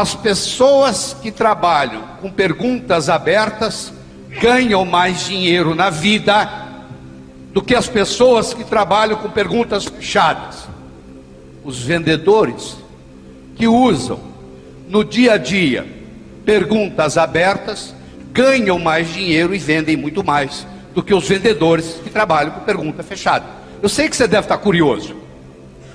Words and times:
as 0.00 0.14
pessoas 0.14 1.16
que 1.20 1.32
trabalham 1.32 2.04
com 2.20 2.30
perguntas 2.30 3.08
abertas 3.08 3.92
ganham 4.40 4.84
mais 4.84 5.26
dinheiro 5.26 5.74
na 5.74 5.90
vida 5.90 6.48
do 7.52 7.60
que 7.60 7.74
as 7.74 7.88
pessoas 7.88 8.54
que 8.54 8.62
trabalham 8.62 9.16
com 9.16 9.28
perguntas 9.28 9.86
fechadas. 9.86 10.68
Os 11.64 11.82
vendedores 11.82 12.76
que 13.56 13.66
usam 13.66 14.20
no 14.88 15.02
dia 15.02 15.32
a 15.32 15.36
dia 15.36 15.84
perguntas 16.44 17.18
abertas 17.18 17.92
ganham 18.32 18.78
mais 18.78 19.12
dinheiro 19.12 19.52
e 19.52 19.58
vendem 19.58 19.96
muito 19.96 20.22
mais 20.22 20.64
do 20.94 21.02
que 21.02 21.12
os 21.12 21.28
vendedores 21.28 22.00
que 22.04 22.08
trabalham 22.08 22.52
com 22.52 22.60
pergunta 22.60 23.02
fechada. 23.02 23.46
Eu 23.82 23.88
sei 23.88 24.08
que 24.08 24.14
você 24.14 24.28
deve 24.28 24.44
estar 24.44 24.58
curioso. 24.58 25.16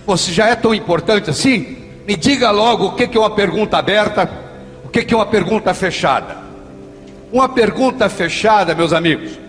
Você 0.06 0.34
já 0.34 0.50
é 0.50 0.56
tão 0.56 0.76
importante 0.76 1.30
assim? 1.30 1.83
Me 2.06 2.16
diga 2.16 2.52
logo 2.52 2.88
o 2.88 2.92
que 2.94 3.18
é 3.18 3.20
uma 3.20 3.30
pergunta 3.30 3.78
aberta, 3.78 4.30
o 4.84 4.90
que 4.90 5.14
é 5.14 5.16
uma 5.16 5.26
pergunta 5.26 5.74
fechada. 5.74 6.38
Uma 7.32 7.50
pergunta 7.50 8.10
fechada, 8.10 8.76
meus 8.76 8.94
amigos, 8.94 9.40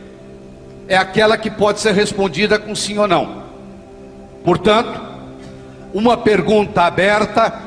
é 0.89 0.97
aquela 0.97 1.37
que 1.37 1.51
pode 1.51 1.81
ser 1.81 1.93
respondida 1.93 2.59
com 2.59 2.75
sim 2.75 2.97
ou 2.99 3.09
não. 3.09 3.45
Portanto, 4.45 5.01
uma 5.93 6.17
pergunta 6.17 6.83
aberta 6.83 7.61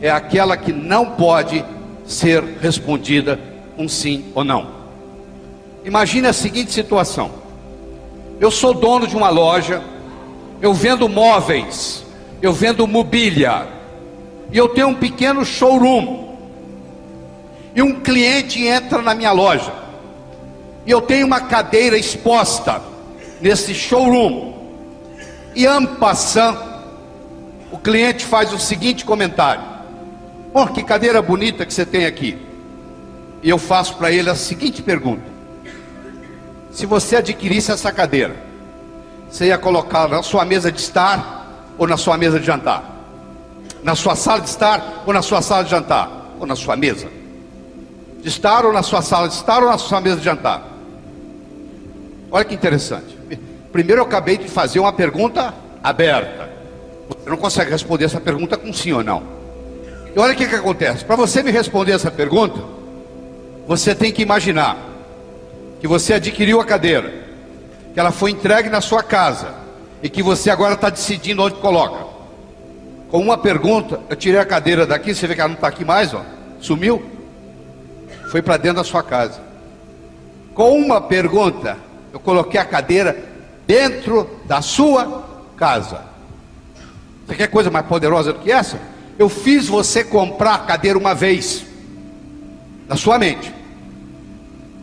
é 0.00 0.10
aquela 0.10 0.56
que 0.56 0.72
não 0.72 1.10
pode 1.10 1.64
ser 2.06 2.42
respondida 2.60 3.38
com 3.76 3.88
sim 3.88 4.26
ou 4.34 4.44
não. 4.44 4.68
Imagine 5.84 6.28
a 6.28 6.32
seguinte 6.32 6.72
situação: 6.72 7.30
eu 8.40 8.50
sou 8.50 8.74
dono 8.74 9.06
de 9.06 9.16
uma 9.16 9.28
loja, 9.28 9.82
eu 10.60 10.72
vendo 10.72 11.08
móveis, 11.08 12.04
eu 12.40 12.52
vendo 12.52 12.86
mobília, 12.86 13.75
e 14.50 14.56
eu 14.56 14.68
tenho 14.68 14.88
um 14.88 14.94
pequeno 14.94 15.44
showroom. 15.44 16.26
E 17.74 17.82
um 17.82 18.00
cliente 18.00 18.64
entra 18.66 19.02
na 19.02 19.14
minha 19.14 19.32
loja, 19.32 19.72
e 20.86 20.90
eu 20.90 21.00
tenho 21.02 21.26
uma 21.26 21.40
cadeira 21.40 21.98
exposta 21.98 22.80
nesse 23.40 23.74
showroom, 23.74 24.54
e 25.54 25.66
ampassando, 25.66 26.58
o 27.70 27.76
cliente 27.76 28.24
faz 28.24 28.52
o 28.52 28.58
seguinte 28.58 29.04
comentário: 29.04 29.62
Oh, 30.54 30.66
que 30.66 30.82
cadeira 30.82 31.20
bonita 31.20 31.66
que 31.66 31.74
você 31.74 31.84
tem 31.84 32.06
aqui. 32.06 32.38
E 33.42 33.50
eu 33.50 33.58
faço 33.58 33.96
para 33.96 34.10
ele 34.10 34.30
a 34.30 34.34
seguinte 34.34 34.82
pergunta: 34.82 35.24
Se 36.70 36.86
você 36.86 37.16
adquirisse 37.16 37.70
essa 37.70 37.92
cadeira, 37.92 38.36
você 39.28 39.48
ia 39.48 39.58
colocar 39.58 40.08
na 40.08 40.22
sua 40.22 40.46
mesa 40.46 40.72
de 40.72 40.80
estar 40.80 41.74
ou 41.76 41.86
na 41.86 41.98
sua 41.98 42.16
mesa 42.16 42.40
de 42.40 42.46
jantar? 42.46 42.95
Na 43.86 43.94
sua 43.94 44.16
sala 44.16 44.40
de 44.40 44.48
estar 44.48 45.04
ou 45.06 45.12
na 45.12 45.22
sua 45.22 45.40
sala 45.40 45.62
de 45.62 45.70
jantar? 45.70 46.34
Ou 46.40 46.46
na 46.46 46.56
sua 46.56 46.74
mesa? 46.74 47.06
de 48.26 48.30
estar 48.30 48.66
ou 48.66 48.72
na 48.72 48.82
sua 48.82 49.02
sala 49.02 49.28
de 49.28 49.34
estar 49.34 49.62
ou 49.62 49.70
na 49.70 49.78
sua 49.78 50.00
mesa 50.00 50.16
de 50.16 50.24
jantar? 50.24 50.60
Olha 52.28 52.44
que 52.44 52.56
interessante. 52.56 53.16
Primeiro 53.70 54.00
eu 54.00 54.04
acabei 54.04 54.36
de 54.36 54.48
fazer 54.48 54.80
uma 54.80 54.92
pergunta 54.92 55.54
aberta. 55.80 56.50
Você 57.08 57.30
não 57.30 57.36
consegue 57.36 57.70
responder 57.70 58.06
essa 58.06 58.20
pergunta 58.20 58.56
com 58.56 58.72
sim 58.72 58.90
ou 58.90 59.04
não. 59.04 59.22
E 60.12 60.18
olha 60.18 60.32
o 60.32 60.36
que, 60.36 60.48
que 60.48 60.56
acontece. 60.56 61.04
Para 61.04 61.14
você 61.14 61.40
me 61.40 61.52
responder 61.52 61.92
essa 61.92 62.10
pergunta, 62.10 62.60
você 63.64 63.94
tem 63.94 64.10
que 64.10 64.22
imaginar 64.22 64.76
que 65.80 65.86
você 65.86 66.14
adquiriu 66.14 66.60
a 66.60 66.64
cadeira, 66.64 67.14
que 67.94 68.00
ela 68.00 68.10
foi 68.10 68.32
entregue 68.32 68.68
na 68.68 68.80
sua 68.80 69.04
casa 69.04 69.54
e 70.02 70.10
que 70.10 70.20
você 70.20 70.50
agora 70.50 70.74
está 70.74 70.90
decidindo 70.90 71.44
onde 71.44 71.54
coloca. 71.60 72.05
Com 73.10 73.20
uma 73.20 73.38
pergunta, 73.38 74.00
eu 74.08 74.16
tirei 74.16 74.40
a 74.40 74.44
cadeira 74.44 74.86
daqui, 74.86 75.14
você 75.14 75.26
vê 75.26 75.34
que 75.34 75.40
ela 75.40 75.48
não 75.48 75.54
está 75.54 75.68
aqui 75.68 75.84
mais, 75.84 76.12
ó, 76.12 76.22
sumiu 76.60 77.16
foi 78.30 78.42
para 78.42 78.56
dentro 78.56 78.78
da 78.78 78.84
sua 78.84 79.02
casa. 79.02 79.40
Com 80.54 80.78
uma 80.78 81.00
pergunta, 81.00 81.78
eu 82.12 82.20
coloquei 82.20 82.58
a 82.58 82.64
cadeira 82.64 83.16
dentro 83.66 84.28
da 84.46 84.60
sua 84.60 85.24
casa. 85.56 86.02
Você 87.26 87.34
quer 87.34 87.48
coisa 87.48 87.70
mais 87.70 87.86
poderosa 87.86 88.32
do 88.32 88.40
que 88.40 88.50
essa? 88.52 88.78
Eu 89.18 89.28
fiz 89.28 89.66
você 89.66 90.04
comprar 90.04 90.54
a 90.54 90.58
cadeira 90.58 90.98
uma 90.98 91.14
vez, 91.14 91.64
na 92.88 92.96
sua 92.96 93.18
mente. 93.18 93.54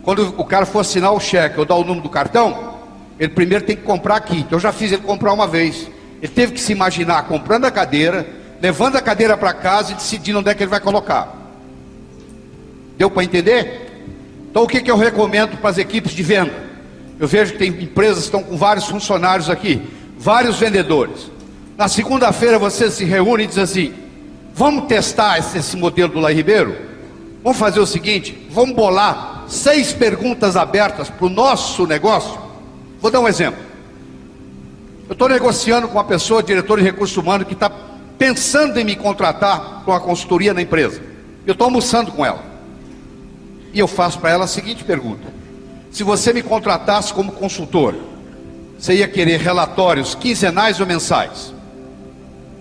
Quando 0.02 0.34
o 0.38 0.46
cara 0.46 0.66
for 0.66 0.80
assinar 0.80 1.14
o 1.14 1.20
cheque 1.20 1.60
ou 1.60 1.66
dar 1.66 1.76
o 1.76 1.84
número 1.84 2.02
do 2.02 2.10
cartão, 2.10 2.76
ele 3.20 3.34
primeiro 3.34 3.64
tem 3.64 3.76
que 3.76 3.84
comprar 3.84 4.16
aqui. 4.16 4.40
Então 4.40 4.58
eu 4.58 4.62
já 4.62 4.72
fiz 4.72 4.92
ele 4.92 5.02
comprar 5.02 5.32
uma 5.34 5.48
vez. 5.48 5.88
Ele 6.24 6.32
teve 6.32 6.54
que 6.54 6.62
se 6.62 6.72
imaginar 6.72 7.24
comprando 7.24 7.66
a 7.66 7.72
cadeira, 7.72 8.26
levando 8.62 8.96
a 8.96 9.02
cadeira 9.02 9.36
para 9.36 9.52
casa 9.52 9.92
e 9.92 9.96
decidindo 9.96 10.40
onde 10.40 10.50
é 10.50 10.56
que 10.56 10.64
ele 10.64 10.70
vai 10.70 10.80
colocar. 10.80 11.36
Deu 12.98 13.12
para 13.12 13.26
entender? 13.26 14.06
Então 14.50 14.64
o 14.64 14.68
que, 14.68 14.80
que 14.80 14.90
eu 14.90 14.96
recomendo 14.96 15.58
para 15.58 15.72
as 15.72 15.78
equipes 15.78 16.14
de 16.14 16.24
venda? 16.24 16.54
Eu 17.20 17.28
vejo 17.28 17.52
que 17.52 17.58
tem 17.58 17.68
empresas 17.68 18.20
que 18.20 18.24
estão 18.24 18.42
com 18.42 18.56
vários 18.56 18.86
funcionários 18.86 19.50
aqui, 19.50 19.82
vários 20.18 20.58
vendedores. 20.58 21.30
Na 21.78 21.90
segunda-feira 21.90 22.58
você 22.58 22.90
se 22.90 23.04
reúne 23.04 23.44
e 23.44 23.48
diz 23.48 23.58
assim: 23.58 23.94
vamos 24.54 24.86
testar 24.86 25.40
esse, 25.40 25.58
esse 25.58 25.76
modelo 25.76 26.14
do 26.14 26.20
Lai 26.22 26.34
Ribeiro? 26.34 26.74
Vamos 27.44 27.60
fazer 27.60 27.82
o 27.82 27.86
seguinte: 27.86 28.48
vamos 28.50 28.74
bolar 28.74 29.44
seis 29.50 29.92
perguntas 29.92 30.56
abertas 30.56 31.10
para 31.10 31.26
o 31.26 31.30
nosso 31.30 31.86
negócio. 31.86 32.40
Vou 33.02 33.12
dar 33.12 33.20
um 33.20 33.28
exemplo. 33.28 33.73
Eu 35.08 35.14
estou 35.14 35.28
negociando 35.28 35.88
com 35.88 35.96
uma 35.96 36.04
pessoa, 36.04 36.42
diretor 36.42 36.80
de 36.80 36.86
recursos 36.86 37.16
humanos, 37.18 37.48
que 37.48 37.54
está 37.54 37.70
pensando 38.18 38.80
em 38.80 38.84
me 38.84 38.96
contratar 38.96 39.82
para 39.84 39.94
uma 39.94 40.00
consultoria 40.00 40.54
na 40.54 40.62
empresa. 40.62 41.02
Eu 41.46 41.52
estou 41.52 41.66
almoçando 41.66 42.12
com 42.12 42.26
ela. 42.26 42.42
E 43.74 43.80
eu 43.80 43.88
faço 43.88 44.20
para 44.20 44.30
ela 44.30 44.46
a 44.46 44.48
seguinte 44.48 44.84
pergunta: 44.84 45.28
se 45.92 46.04
você 46.04 46.32
me 46.32 46.42
contratasse 46.42 47.14
como 47.14 47.34
consultor, 47.34 47.96
você 48.80 48.96
ia 48.96 49.08
querer 49.08 49.40
relatórios 49.40 50.16
quinzenais 50.16 50.80
ou 50.80 50.86
mensais? 50.86 51.54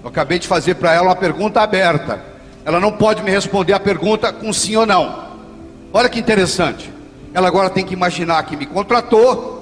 Eu 0.03 0.09
acabei 0.09 0.39
de 0.39 0.49
fazer 0.49 0.75
para 0.75 0.93
ela 0.93 1.09
uma 1.09 1.17
pergunta 1.17 1.61
aberta. 1.61 2.25
Ela 2.65 2.81
não 2.81 2.93
pode 2.93 3.23
me 3.23 3.31
responder 3.31 3.73
a 3.73 3.81
pergunta 3.81 4.33
com 4.33 4.53
sim 4.53 4.75
ou 4.77 4.87
não. 4.87 5.31
Olha 5.93 6.09
que 6.09 6.19
interessante. 6.19 6.93
Ela 7.33 7.49
agora 7.49 7.71
tem 7.71 7.85
que 7.85 7.95
imaginar 7.95 8.43
que 8.45 8.57
me 8.57 8.67
contratou 8.67 9.62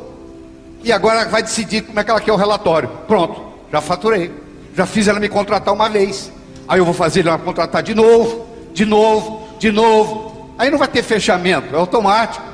e 0.83 0.93
agora 0.93 1.29
vai 1.29 1.43
decidir 1.43 1.83
como 1.83 1.99
é 2.01 2.05
que 2.05 2.11
ela 2.11 2.21
quer 2.21 2.33
o 2.33 2.37
relatório. 2.37 2.89
Pronto, 3.07 3.43
já 3.73 3.81
faturei. 3.81 4.31
Já 4.75 4.87
fiz 4.87 5.09
ela 5.09 5.21
me 5.21 5.29
contratar 5.29 5.75
uma 5.75 5.89
vez. 5.89 6.33
Aí 6.69 6.79
eu 6.79 6.85
vou 6.85 6.95
fazer 6.95 7.27
ela 7.27 7.39
contratar 7.39 7.83
de 7.83 7.95
novo, 7.95 8.47
de 8.73 8.87
novo, 8.87 9.49
de 9.59 9.71
novo, 9.73 10.31
Aí 10.61 10.71
não 10.71 10.77
vai 10.77 10.89
ter 10.89 11.03
fechamento, 11.03 11.75
é 11.75 11.79
automático. 11.79 12.45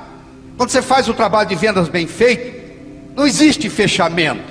Quando 0.56 0.70
você 0.70 0.80
faz 0.80 1.08
o 1.08 1.12
trabalho 1.12 1.48
de 1.48 1.56
vendas 1.56 1.88
bem 1.88 2.06
feito, 2.06 2.56
não 3.16 3.26
existe 3.26 3.68
fechamento. 3.68 4.44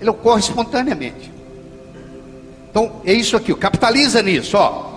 Ele 0.00 0.10
ocorre 0.10 0.38
espontaneamente. 0.38 1.32
Então, 2.70 3.00
é 3.04 3.12
isso 3.12 3.36
aqui, 3.36 3.52
capitaliza 3.56 4.22
nisso, 4.22 4.56
ó. 4.56 4.92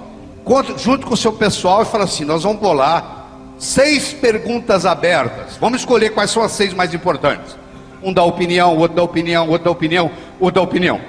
Junto 0.78 1.08
com 1.08 1.16
o 1.16 1.18
seu 1.18 1.34
pessoal 1.34 1.82
e 1.82 1.86
fala 1.86 2.04
assim: 2.04 2.24
nós 2.24 2.44
vamos 2.44 2.62
bolar 2.62 3.17
seis 3.58 4.14
perguntas 4.14 4.86
abertas. 4.86 5.58
Vamos 5.60 5.82
escolher 5.82 6.12
quais 6.12 6.32
são 6.32 6.44
as 6.44 6.52
seis 6.52 6.74
mais 6.74 6.94
importantes. 6.94 7.56
Um 8.04 8.14
dá 8.14 8.24
opinião, 8.24 8.78
outro 8.78 8.96
dá 8.96 9.04
opinião, 9.04 9.50
outro 9.50 9.66
dá 9.66 9.72
opinião, 9.72 10.12
outro 10.40 10.56
dá 10.56 10.62
opinião. 10.62 11.02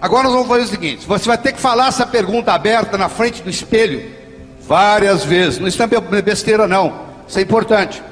Agora 0.00 0.24
nós 0.24 0.32
vamos 0.32 0.48
fazer 0.48 0.64
o 0.64 0.68
seguinte: 0.68 1.06
você 1.06 1.26
vai 1.26 1.38
ter 1.38 1.52
que 1.52 1.60
falar 1.60 1.88
essa 1.88 2.06
pergunta 2.06 2.52
aberta 2.52 2.98
na 2.98 3.08
frente 3.08 3.42
do 3.42 3.50
espelho 3.50 4.22
Várias 4.66 5.24
vezes. 5.24 5.58
Não 5.58 5.68
isso 5.68 5.82
é 5.82 6.22
besteira, 6.22 6.66
não. 6.66 6.92
Isso 7.26 7.38
é 7.38 7.42
importante. 7.42 8.02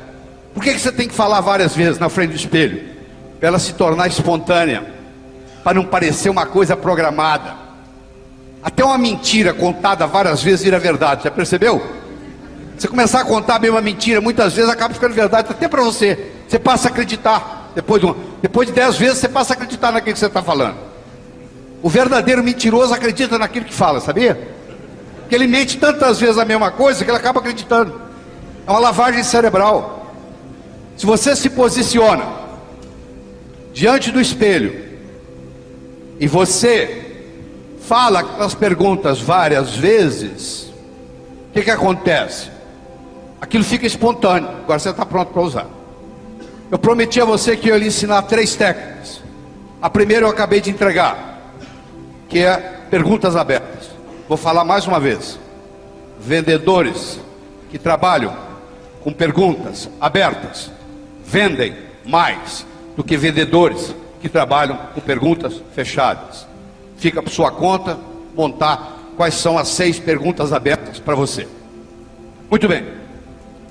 Por 0.53 0.63
que, 0.63 0.75
que 0.75 0.81
você 0.81 0.91
tem 0.91 1.09
que 1.09 1.15
falar 1.15 1.41
várias 1.41 1.75
vezes 1.75 1.99
na 1.99 2.09
frente 2.09 2.31
do 2.31 2.37
espelho? 2.37 2.83
Para 3.39 3.49
ela 3.49 3.59
se 3.59 3.73
tornar 3.73 4.09
espontânea. 4.09 4.85
Para 5.63 5.75
não 5.75 5.85
parecer 5.85 6.29
uma 6.29 6.47
coisa 6.47 6.77
programada. 6.77 7.55
Até 8.63 8.85
uma 8.85 8.99
mentira 8.99 9.55
contada 9.55 10.07
várias 10.07 10.43
vezes 10.43 10.65
vira 10.65 10.79
verdade. 10.79 11.25
Já 11.25 11.31
percebeu? 11.31 12.00
Você 12.81 12.89
começar 12.89 13.21
a 13.21 13.25
contar 13.27 13.57
a 13.57 13.59
mesma 13.59 13.83
mentira, 13.83 14.23
muitas 14.23 14.55
vezes 14.55 14.71
acaba 14.71 14.95
ficando 14.95 15.13
verdade 15.13 15.49
até 15.51 15.69
para 15.69 15.83
você. 15.83 16.31
Você 16.49 16.59
passa 16.59 16.89
a 16.89 16.91
acreditar. 16.91 17.71
Depois 17.75 18.01
de, 18.01 18.07
um, 18.09 18.15
depois 18.41 18.69
de 18.69 18.73
dez 18.73 18.97
vezes, 18.97 19.19
você 19.19 19.29
passa 19.29 19.53
a 19.53 19.55
acreditar 19.55 19.93
naquilo 19.93 20.15
que 20.15 20.19
você 20.19 20.25
está 20.25 20.43
falando. 20.43 20.79
O 21.83 21.91
verdadeiro 21.91 22.43
mentiroso 22.43 22.95
acredita 22.95 23.39
naquilo 23.39 23.67
que 23.67 23.75
fala, 23.75 24.01
sabia? 24.01 24.57
que 25.29 25.35
ele 25.35 25.47
mente 25.47 25.77
tantas 25.77 26.19
vezes 26.19 26.39
a 26.39 26.45
mesma 26.47 26.71
coisa 26.71 27.05
que 27.05 27.11
ele 27.11 27.19
acaba 27.19 27.39
acreditando. 27.41 28.01
É 28.67 28.71
uma 28.71 28.81
lavagem 28.81 29.23
cerebral. 29.23 30.11
Se 30.97 31.05
você 31.05 31.37
se 31.37 31.51
posiciona 31.51 32.25
diante 33.75 34.11
do 34.11 34.19
espelho 34.19 34.89
e 36.19 36.27
você 36.27 37.27
fala 37.83 38.39
as 38.39 38.55
perguntas 38.55 39.21
várias 39.21 39.77
vezes, 39.77 40.73
o 41.51 41.53
que, 41.53 41.61
que 41.61 41.71
acontece? 41.71 42.60
Aquilo 43.41 43.65
fica 43.65 43.87
espontâneo. 43.87 44.49
Agora 44.49 44.79
você 44.79 44.91
está 44.91 45.07
pronto 45.07 45.33
para 45.33 45.43
usar. 45.43 45.67
Eu 46.71 46.79
prometi 46.79 47.21
a 47.21 47.25
você 47.25 47.57
que 47.57 47.69
eu 47.69 47.75
ia 47.75 47.81
lhe 47.81 47.89
ensinar 47.89 48.23
três 48.23 48.55
técnicas. 48.55 49.21
A 49.81 49.89
primeira 49.89 50.27
eu 50.27 50.31
acabei 50.31 50.61
de 50.61 50.71
entregar, 50.71 51.41
que 52.29 52.41
é 52.41 52.57
perguntas 52.91 53.35
abertas. 53.35 53.91
Vou 54.29 54.37
falar 54.37 54.65
mais 54.65 54.87
uma 54.87 55.01
vez. 55.01 55.39
Vendedores 56.21 57.19
que 57.71 57.79
trabalham 57.79 58.37
com 59.03 59.13
perguntas 59.13 59.89
abertas 60.01 60.71
vendem 61.25 61.75
mais 62.05 62.67
do 62.97 63.03
que 63.03 63.17
vendedores 63.17 63.95
que 64.21 64.29
trabalham 64.29 64.77
com 64.95 65.01
perguntas 65.01 65.63
fechadas. 65.75 66.47
Fica 66.99 67.23
por 67.23 67.31
sua 67.31 67.51
conta 67.51 67.99
montar 68.35 68.99
quais 69.17 69.35
são 69.35 69.57
as 69.57 69.69
seis 69.69 69.99
perguntas 69.99 70.53
abertas 70.53 70.99
para 70.99 71.15
você. 71.15 71.49
Muito 72.51 72.69
bem. 72.69 73.00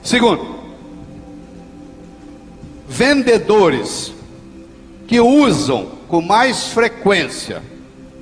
Segundo, 0.01 0.59
vendedores 2.87 4.13
que 5.07 5.19
usam 5.19 5.87
com 6.07 6.21
mais 6.21 6.67
frequência 6.67 7.61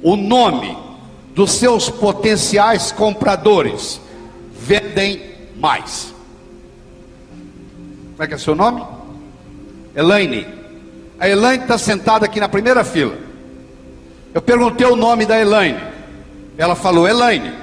o 0.01 0.15
nome 0.15 0.77
dos 1.33 1.51
seus 1.51 1.89
potenciais 1.89 2.91
compradores 2.91 4.01
vendem 4.51 5.21
mais. 5.55 6.13
Como 8.11 8.23
é 8.23 8.27
que 8.27 8.33
é 8.33 8.37
seu 8.37 8.55
nome? 8.55 8.83
Elaine. 9.95 10.47
A 11.19 11.29
Elaine 11.29 11.63
está 11.63 11.77
sentada 11.77 12.25
aqui 12.25 12.39
na 12.39 12.49
primeira 12.49 12.83
fila. 12.83 13.17
Eu 14.33 14.41
perguntei 14.41 14.85
o 14.85 14.95
nome 14.95 15.25
da 15.25 15.39
Elaine. 15.39 15.79
Ela 16.57 16.75
falou 16.75 17.07
Elaine. 17.07 17.53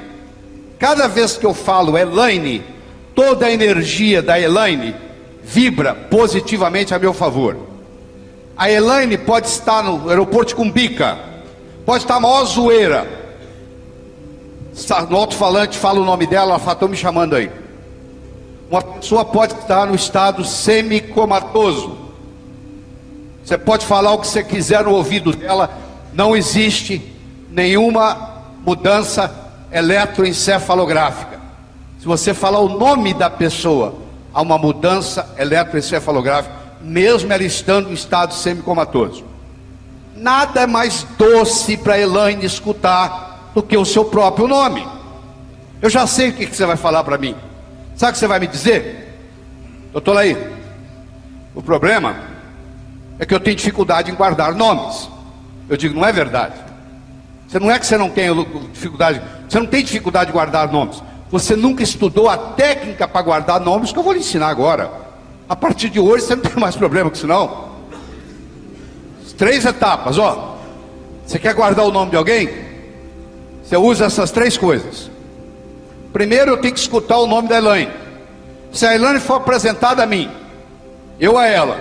Cada 0.79 1.09
vez 1.09 1.37
que 1.37 1.47
eu 1.47 1.55
falo 1.55 1.97
Elaine, 1.97 2.65
toda 3.15 3.47
a 3.47 3.53
energia 3.53 4.21
da 4.21 4.39
Elaine 4.39 4.95
vibra 5.43 5.95
positivamente 5.95 6.95
a 6.95 6.99
meu 6.99 7.13
favor. 7.13 7.57
A 8.57 8.71
Elaine 8.71 9.19
pode 9.19 9.49
estar 9.49 9.83
no 9.83 10.09
aeroporto 10.09 10.49
de 10.49 10.55
Cumbica, 10.55 11.19
pode 11.85 12.05
estar 12.05 12.17
a 12.17 12.21
maior 12.21 12.45
zoeira. 12.45 13.25
No 15.09 15.17
alto-falante 15.17 15.79
fala 15.79 16.01
o 16.01 16.05
nome 16.05 16.27
dela, 16.27 16.53
ela 16.53 16.59
fala, 16.59 16.73
estão 16.73 16.89
me 16.89 16.97
chamando 16.97 17.37
aí. 17.37 17.51
Uma 18.71 18.83
pessoa 18.83 19.25
pode 19.25 19.55
estar 19.55 19.87
no 19.87 19.95
estado 19.95 20.45
semicomatoso. 20.45 21.99
Você 23.45 23.59
pode 23.59 23.85
falar 23.85 24.13
o 24.13 24.19
que 24.19 24.27
você 24.27 24.43
quiser 24.43 24.85
no 24.85 24.93
ouvido 24.93 25.33
dela, 25.33 25.71
não 26.13 26.35
existe 26.35 27.13
nenhuma 27.51 28.43
mudança 28.65 29.33
eletroencefalográfica. 29.71 31.44
Se 32.05 32.07
você 32.07 32.35
falar 32.35 32.59
o 32.59 32.69
nome 32.69 33.15
da 33.15 33.31
pessoa, 33.31 33.95
há 34.35 34.43
uma 34.43 34.59
mudança 34.59 35.27
eletroencefalográfica, 35.39 36.55
mesmo 36.83 37.33
ela 37.33 37.43
estando 37.43 37.89
em 37.89 37.95
estado 37.95 38.35
semicomatoso. 38.35 39.25
Nada 40.15 40.61
é 40.61 40.67
mais 40.67 41.07
doce 41.17 41.79
para 41.79 41.99
Elaine 41.99 42.45
escutar 42.45 43.53
do 43.55 43.63
que 43.63 43.75
o 43.75 43.87
seu 43.87 44.05
próprio 44.05 44.47
nome. 44.47 44.87
Eu 45.81 45.89
já 45.89 46.07
sei 46.07 46.29
o 46.29 46.35
que 46.35 46.45
você 46.45 46.67
vai 46.67 46.77
falar 46.77 47.03
para 47.05 47.17
mim. 47.17 47.35
Sabe 47.97 48.11
o 48.11 48.13
que 48.13 48.19
você 48.19 48.27
vai 48.27 48.39
me 48.39 48.49
dizer? 48.49 49.19
Doutor 49.91 50.13
Laí, 50.13 50.37
o 51.55 51.63
problema 51.63 52.17
é 53.19 53.25
que 53.25 53.33
eu 53.33 53.41
tenho 53.41 53.57
dificuldade 53.57 54.11
em 54.11 54.15
guardar 54.15 54.55
nomes. 54.55 55.09
Eu 55.71 55.77
digo, 55.79 55.95
não 55.95 56.05
é 56.07 56.13
verdade. 56.13 56.53
Você 57.49 57.59
não 57.59 57.71
é 57.71 57.79
que 57.79 57.87
você 57.87 57.97
não 57.97 58.11
tem 58.11 58.29
dificuldade, 58.75 59.23
você 59.49 59.59
não 59.59 59.67
tem 59.67 59.83
dificuldade 59.83 60.27
de 60.27 60.33
guardar 60.35 60.71
nomes. 60.71 61.03
Você 61.31 61.57
nunca 61.57 61.83
estudou 61.83 62.29
a 62.29 62.37
técnica 62.37 63.09
para 63.09 63.23
guardar 63.23 63.61
nomes 63.61 63.93
que 63.93 63.99
eu 63.99 64.03
vou 64.03 64.13
lhe 64.13 64.21
ensinar 64.21 64.49
agora. 64.49 64.91
A 65.49 65.57
partir 65.57 65.91
de 65.91 66.01
hoje 66.01 66.25
você 66.25 66.37
não 66.37 66.43
tem 66.43 66.57
mais 66.57 66.77
problema 66.77 67.11
com 67.11 67.17
isso 67.17 67.27
não. 67.27 67.75
Três 69.37 69.65
etapas, 69.65 70.19
ó. 70.19 70.57
Você 71.27 71.39
quer 71.39 71.55
guardar 71.55 71.85
o 71.85 71.91
nome 71.91 72.11
de 72.11 72.17
alguém? 72.17 72.49
Você 73.63 73.77
usa 73.77 74.07
essas 74.07 74.31
três 74.31 74.57
coisas. 74.57 75.11
Primeiro 76.13 76.53
eu 76.53 76.57
tenho 76.59 76.73
que 76.73 76.81
escutar 76.81 77.19
o 77.19 77.27
nome 77.27 77.49
da 77.49 77.59
Elaine. 77.59 77.91
Se 78.73 78.87
a 78.87 78.95
Elaine 78.95 79.21
for 79.21 79.35
apresentada 79.35 80.03
a 80.03 80.07
mim, 80.07 80.31
eu 81.19 81.39
a 81.39 81.47
ela, 81.47 81.81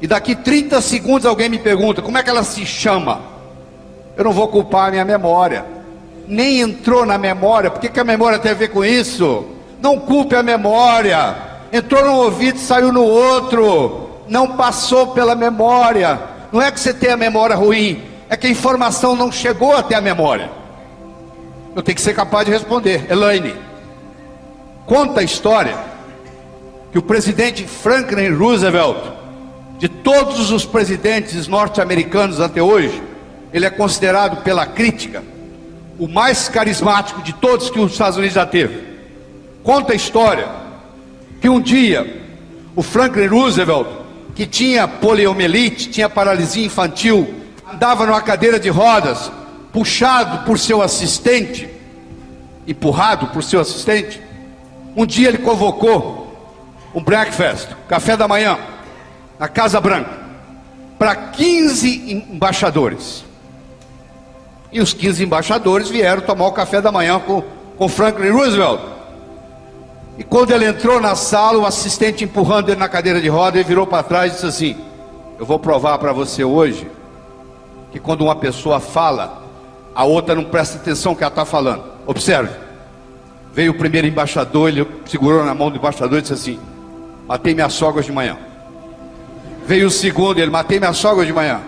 e 0.00 0.06
daqui 0.06 0.34
30 0.34 0.80
segundos 0.80 1.26
alguém 1.26 1.48
me 1.48 1.58
pergunta 1.58 2.00
como 2.00 2.16
é 2.16 2.22
que 2.22 2.30
ela 2.30 2.44
se 2.44 2.64
chama, 2.64 3.20
eu 4.16 4.24
não 4.24 4.32
vou 4.32 4.48
culpar 4.48 4.88
a 4.88 4.90
minha 4.90 5.04
memória. 5.04 5.64
Nem 6.28 6.60
entrou 6.60 7.06
na 7.06 7.16
memória, 7.16 7.70
por 7.70 7.80
que, 7.80 7.88
que 7.88 7.98
a 7.98 8.04
memória 8.04 8.38
tem 8.38 8.50
a 8.50 8.54
ver 8.54 8.68
com 8.68 8.84
isso? 8.84 9.46
Não 9.80 9.98
culpe 9.98 10.36
a 10.36 10.42
memória. 10.42 11.34
Entrou 11.72 12.04
no 12.04 12.16
ouvido 12.16 12.58
saiu 12.58 12.92
no 12.92 13.02
outro. 13.02 14.10
Não 14.28 14.54
passou 14.54 15.08
pela 15.08 15.34
memória. 15.34 16.20
Não 16.52 16.60
é 16.60 16.70
que 16.70 16.78
você 16.78 16.92
tem 16.92 17.10
a 17.10 17.16
memória 17.16 17.56
ruim, 17.56 18.02
é 18.28 18.36
que 18.36 18.46
a 18.46 18.50
informação 18.50 19.16
não 19.16 19.32
chegou 19.32 19.74
até 19.74 19.94
a 19.94 20.02
memória. 20.02 20.50
Eu 21.74 21.82
tenho 21.82 21.96
que 21.96 22.02
ser 22.02 22.14
capaz 22.14 22.44
de 22.44 22.52
responder. 22.52 23.10
Elaine, 23.10 23.54
conta 24.84 25.20
a 25.20 25.22
história 25.24 25.78
que 26.92 26.98
o 26.98 27.02
presidente 27.02 27.66
Franklin 27.66 28.34
Roosevelt, 28.34 28.98
de 29.78 29.88
todos 29.88 30.50
os 30.50 30.66
presidentes 30.66 31.48
norte-americanos 31.48 32.38
até 32.38 32.62
hoje, 32.62 33.02
ele 33.50 33.64
é 33.64 33.70
considerado 33.70 34.42
pela 34.42 34.66
crítica 34.66 35.22
o 35.98 36.06
mais 36.06 36.48
carismático 36.48 37.22
de 37.22 37.32
todos 37.32 37.70
que 37.70 37.80
os 37.80 37.92
Estados 37.92 38.16
Unidos 38.16 38.34
já 38.34 38.46
teve. 38.46 38.86
Conta 39.62 39.92
a 39.92 39.96
história 39.96 40.48
que 41.40 41.48
um 41.48 41.60
dia 41.60 42.18
o 42.74 42.82
Franklin 42.82 43.26
Roosevelt, 43.26 43.88
que 44.34 44.46
tinha 44.46 44.86
poliomielite, 44.86 45.90
tinha 45.90 46.08
paralisia 46.08 46.64
infantil, 46.64 47.34
andava 47.72 48.06
numa 48.06 48.20
cadeira 48.20 48.60
de 48.60 48.68
rodas, 48.68 49.32
puxado 49.72 50.44
por 50.44 50.58
seu 50.58 50.80
assistente, 50.80 51.68
empurrado 52.66 53.26
por 53.28 53.42
seu 53.42 53.60
assistente. 53.60 54.20
Um 54.96 55.04
dia 55.04 55.28
ele 55.28 55.38
convocou 55.38 56.28
um 56.94 57.02
breakfast, 57.02 57.68
café 57.88 58.16
da 58.16 58.28
manhã, 58.28 58.58
na 59.38 59.48
Casa 59.48 59.80
Branca, 59.80 60.10
para 60.98 61.14
15 61.14 62.24
embaixadores. 62.30 63.24
E 64.70 64.80
os 64.80 64.92
15 64.92 65.24
embaixadores 65.24 65.88
vieram 65.88 66.22
tomar 66.22 66.46
o 66.46 66.52
café 66.52 66.80
da 66.80 66.92
manhã 66.92 67.18
com, 67.18 67.42
com 67.76 67.88
Franklin 67.88 68.30
Roosevelt. 68.30 68.80
E 70.18 70.24
quando 70.24 70.50
ele 70.50 70.66
entrou 70.66 71.00
na 71.00 71.14
sala, 71.14 71.58
o 71.58 71.66
assistente 71.66 72.24
empurrando 72.24 72.70
ele 72.70 72.80
na 72.80 72.88
cadeira 72.88 73.20
de 73.20 73.28
roda, 73.28 73.56
ele 73.56 73.68
virou 73.68 73.86
para 73.86 74.02
trás 74.02 74.32
e 74.32 74.34
disse 74.34 74.46
assim: 74.46 74.76
Eu 75.38 75.46
vou 75.46 75.58
provar 75.58 75.96
para 75.98 76.12
você 76.12 76.42
hoje 76.42 76.90
que 77.92 78.00
quando 78.00 78.22
uma 78.22 78.34
pessoa 78.34 78.80
fala, 78.80 79.42
a 79.94 80.04
outra 80.04 80.34
não 80.34 80.44
presta 80.44 80.76
atenção 80.76 81.14
que 81.14 81.22
ela 81.22 81.30
está 81.30 81.44
falando. 81.44 81.84
Observe. 82.06 82.50
Veio 83.52 83.72
o 83.72 83.74
primeiro 83.74 84.06
embaixador, 84.06 84.68
ele 84.68 84.86
segurou 85.06 85.44
na 85.44 85.54
mão 85.54 85.70
do 85.70 85.76
embaixador 85.76 86.18
e 86.18 86.22
disse 86.22 86.34
assim: 86.34 86.60
Matei 87.26 87.54
minha 87.54 87.68
sogra 87.68 88.02
de 88.02 88.12
manhã. 88.12 88.36
Veio 89.66 89.86
o 89.86 89.90
segundo, 89.90 90.38
ele 90.38 90.50
matei 90.50 90.78
minha 90.78 90.92
sogra 90.92 91.24
de 91.24 91.32
manhã. 91.32 91.60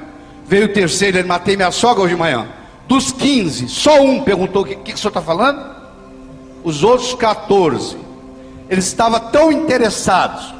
Veio 0.46 0.66
o 0.66 0.68
terceiro, 0.68 1.18
ele 1.18 1.28
matei 1.28 1.56
minha 1.56 1.70
sogra 1.70 2.08
de 2.08 2.16
manhã. 2.16 2.48
Dos 2.90 3.12
15, 3.12 3.68
só 3.68 4.02
um 4.02 4.20
perguntou: 4.20 4.62
O 4.62 4.64
que, 4.64 4.74
que, 4.74 4.82
que 4.90 4.94
o 4.94 4.98
senhor 4.98 5.10
está 5.10 5.22
falando? 5.22 5.64
Os 6.64 6.82
outros 6.82 7.14
14, 7.14 7.96
eles 8.68 8.84
estavam 8.84 9.20
tão 9.30 9.52
interessados 9.52 10.52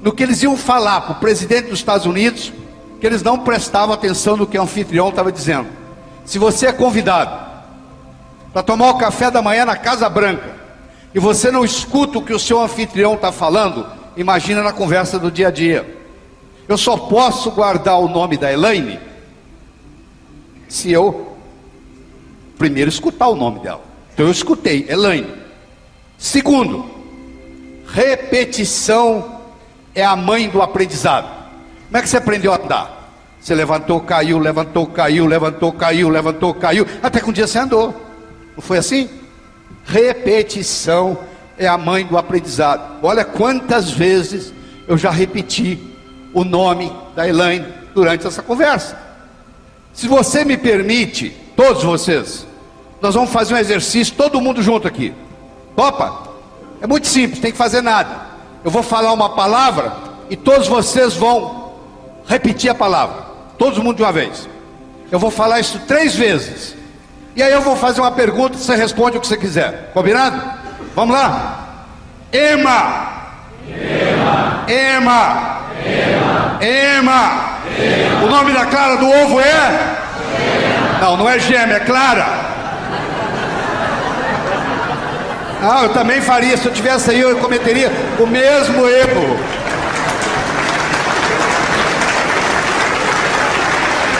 no 0.00 0.10
que 0.10 0.22
eles 0.22 0.42
iam 0.42 0.56
falar 0.56 1.02
para 1.02 1.12
o 1.12 1.20
presidente 1.20 1.68
dos 1.68 1.78
Estados 1.78 2.06
Unidos, 2.06 2.50
que 2.98 3.06
eles 3.06 3.22
não 3.22 3.40
prestavam 3.40 3.94
atenção 3.94 4.38
no 4.38 4.46
que 4.46 4.56
o 4.56 4.62
anfitrião 4.62 5.10
estava 5.10 5.30
dizendo. 5.30 5.68
Se 6.24 6.38
você 6.38 6.68
é 6.68 6.72
convidado 6.72 7.38
para 8.54 8.62
tomar 8.62 8.88
o 8.88 8.96
café 8.96 9.30
da 9.30 9.42
manhã 9.42 9.66
na 9.66 9.76
Casa 9.76 10.08
Branca, 10.08 10.56
e 11.14 11.20
você 11.20 11.50
não 11.50 11.62
escuta 11.62 12.20
o 12.20 12.22
que 12.22 12.32
o 12.32 12.38
seu 12.38 12.58
anfitrião 12.58 13.12
está 13.12 13.30
falando, 13.30 13.86
imagina 14.16 14.62
na 14.62 14.72
conversa 14.72 15.18
do 15.18 15.30
dia 15.30 15.48
a 15.48 15.50
dia. 15.50 16.00
Eu 16.66 16.78
só 16.78 16.96
posso 16.96 17.50
guardar 17.50 17.98
o 18.00 18.08
nome 18.08 18.38
da 18.38 18.50
Elaine 18.50 18.98
se 20.66 20.90
eu 20.90 21.29
Primeiro, 22.60 22.90
escutar 22.90 23.28
o 23.28 23.34
nome 23.34 23.60
dela. 23.60 23.80
Então 24.12 24.26
eu 24.26 24.30
escutei, 24.30 24.84
Elaine. 24.86 25.32
Segundo, 26.18 26.84
repetição 27.86 29.40
é 29.94 30.04
a 30.04 30.14
mãe 30.14 30.46
do 30.46 30.60
aprendizado. 30.60 31.26
Como 31.86 31.96
é 31.96 32.02
que 32.02 32.08
você 32.10 32.18
aprendeu 32.18 32.52
a 32.52 32.56
andar? 32.56 33.14
Você 33.40 33.54
levantou, 33.54 33.98
caiu, 34.02 34.38
levantou, 34.38 34.86
caiu, 34.86 35.24
levantou, 35.24 35.72
caiu, 35.72 36.10
levantou, 36.10 36.52
caiu, 36.52 36.86
até 37.02 37.18
que 37.18 37.30
um 37.30 37.32
dia 37.32 37.46
você 37.46 37.58
andou. 37.58 37.98
Não 38.54 38.62
foi 38.62 38.76
assim? 38.76 39.08
Repetição 39.86 41.16
é 41.56 41.66
a 41.66 41.78
mãe 41.78 42.04
do 42.04 42.18
aprendizado. 42.18 42.98
Olha 43.02 43.24
quantas 43.24 43.90
vezes 43.90 44.52
eu 44.86 44.98
já 44.98 45.10
repeti 45.10 45.78
o 46.34 46.44
nome 46.44 46.92
da 47.16 47.26
Elaine 47.26 47.64
durante 47.94 48.26
essa 48.26 48.42
conversa. 48.42 48.98
Se 49.94 50.06
você 50.06 50.44
me 50.44 50.58
permite, 50.58 51.34
todos 51.56 51.82
vocês, 51.82 52.49
nós 53.00 53.14
vamos 53.14 53.30
fazer 53.30 53.54
um 53.54 53.58
exercício, 53.58 54.14
todo 54.14 54.40
mundo 54.40 54.62
junto 54.62 54.86
aqui. 54.86 55.14
Opa! 55.76 56.30
É 56.80 56.86
muito 56.86 57.06
simples, 57.06 57.40
tem 57.40 57.52
que 57.52 57.58
fazer 57.58 57.82
nada. 57.82 58.30
Eu 58.64 58.70
vou 58.70 58.82
falar 58.82 59.12
uma 59.12 59.30
palavra 59.30 59.92
e 60.28 60.36
todos 60.36 60.68
vocês 60.68 61.14
vão 61.14 61.72
repetir 62.26 62.70
a 62.70 62.74
palavra. 62.74 63.24
Todo 63.58 63.82
mundo 63.82 63.96
de 63.96 64.02
uma 64.02 64.12
vez. 64.12 64.48
Eu 65.10 65.18
vou 65.18 65.30
falar 65.30 65.60
isso 65.60 65.78
três 65.86 66.14
vezes. 66.14 66.74
E 67.34 67.42
aí 67.42 67.52
eu 67.52 67.60
vou 67.60 67.76
fazer 67.76 68.00
uma 68.00 68.12
pergunta 68.12 68.56
e 68.56 68.60
você 68.60 68.74
responde 68.74 69.16
o 69.16 69.20
que 69.20 69.26
você 69.26 69.36
quiser. 69.36 69.90
Combinado? 69.92 70.40
Vamos 70.94 71.14
lá? 71.14 71.84
Ema. 72.32 73.20
Ema. 73.68 74.64
Ema. 74.68 75.60
Ema. 76.60 77.50
O 78.24 78.26
nome 78.28 78.52
da 78.52 78.66
clara 78.66 78.96
do 78.96 79.08
ovo 79.08 79.40
é? 79.40 79.96
Não, 81.00 81.16
não 81.16 81.28
é 81.28 81.38
gêmea, 81.38 81.76
é 81.76 81.80
clara. 81.80 82.49
Ah, 85.62 85.82
eu 85.82 85.90
também 85.90 86.20
faria. 86.20 86.56
Se 86.56 86.66
eu 86.66 86.72
tivesse 86.72 87.10
aí, 87.10 87.20
eu 87.20 87.36
cometeria 87.36 87.92
o 88.18 88.26
mesmo 88.26 88.88
erro. 88.88 89.38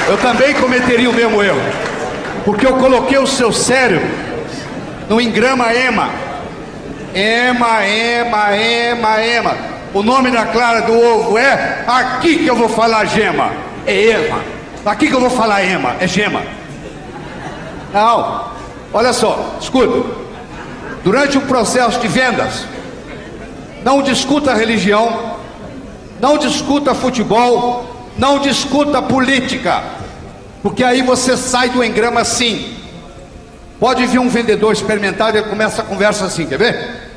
Eu 0.09 0.19
também 0.19 0.55
cometeria 0.55 1.09
o 1.09 1.13
mesmo 1.13 1.43
erro. 1.43 1.61
Porque 2.45 2.67
eu 2.67 2.75
coloquei 2.75 3.19
o 3.19 3.27
seu 3.27 3.53
cérebro 3.53 4.07
no 5.09 5.21
engrama 5.21 5.73
ema. 5.73 6.11
Ema, 7.15 7.85
ema, 7.87 8.57
ema, 8.57 9.25
ema. 9.25 9.57
O 9.95 10.03
nome 10.03 10.31
da 10.31 10.47
clara 10.47 10.83
do 10.83 10.93
ovo 10.93 11.39
é 11.39 11.85
aqui 11.87 12.39
que 12.39 12.47
eu 12.47 12.55
vou 12.55 12.69
falar 12.69 13.07
gema. 13.07 13.51
É 13.87 14.11
ema. 14.11 14.41
Aqui 14.85 15.09
que 15.09 15.15
eu 15.15 15.21
vou 15.21 15.31
falar 15.31 15.65
ema, 15.65 15.97
é 16.01 16.07
gema. 16.07 16.43
Não. 17.93 18.51
Olha 18.93 19.13
só, 19.13 19.57
escuta. 19.61 20.20
Durante 21.03 21.39
o 21.39 21.43
processo 21.43 21.99
de 22.01 22.09
vendas, 22.09 22.67
não 23.83 24.03
discuta 24.03 24.55
religião, 24.55 25.37
não 26.21 26.37
discuta 26.37 26.95
futebol, 26.95 28.11
não 28.19 28.39
discuta 28.39 29.01
política, 29.01 29.83
porque 30.63 30.85
aí 30.85 31.03
você 31.03 31.37
sai 31.37 31.71
do 31.71 31.83
engrama 31.83 32.21
assim. 32.21 32.77
Pode 33.79 34.05
vir 34.07 34.19
um 34.19 34.29
vendedor 34.29 34.73
experimentado 34.73 35.39
e 35.39 35.43
começa 35.43 35.81
a 35.81 35.85
conversa 35.85 36.27
assim, 36.27 36.47
quer 36.47 36.59
ver? 36.59 37.11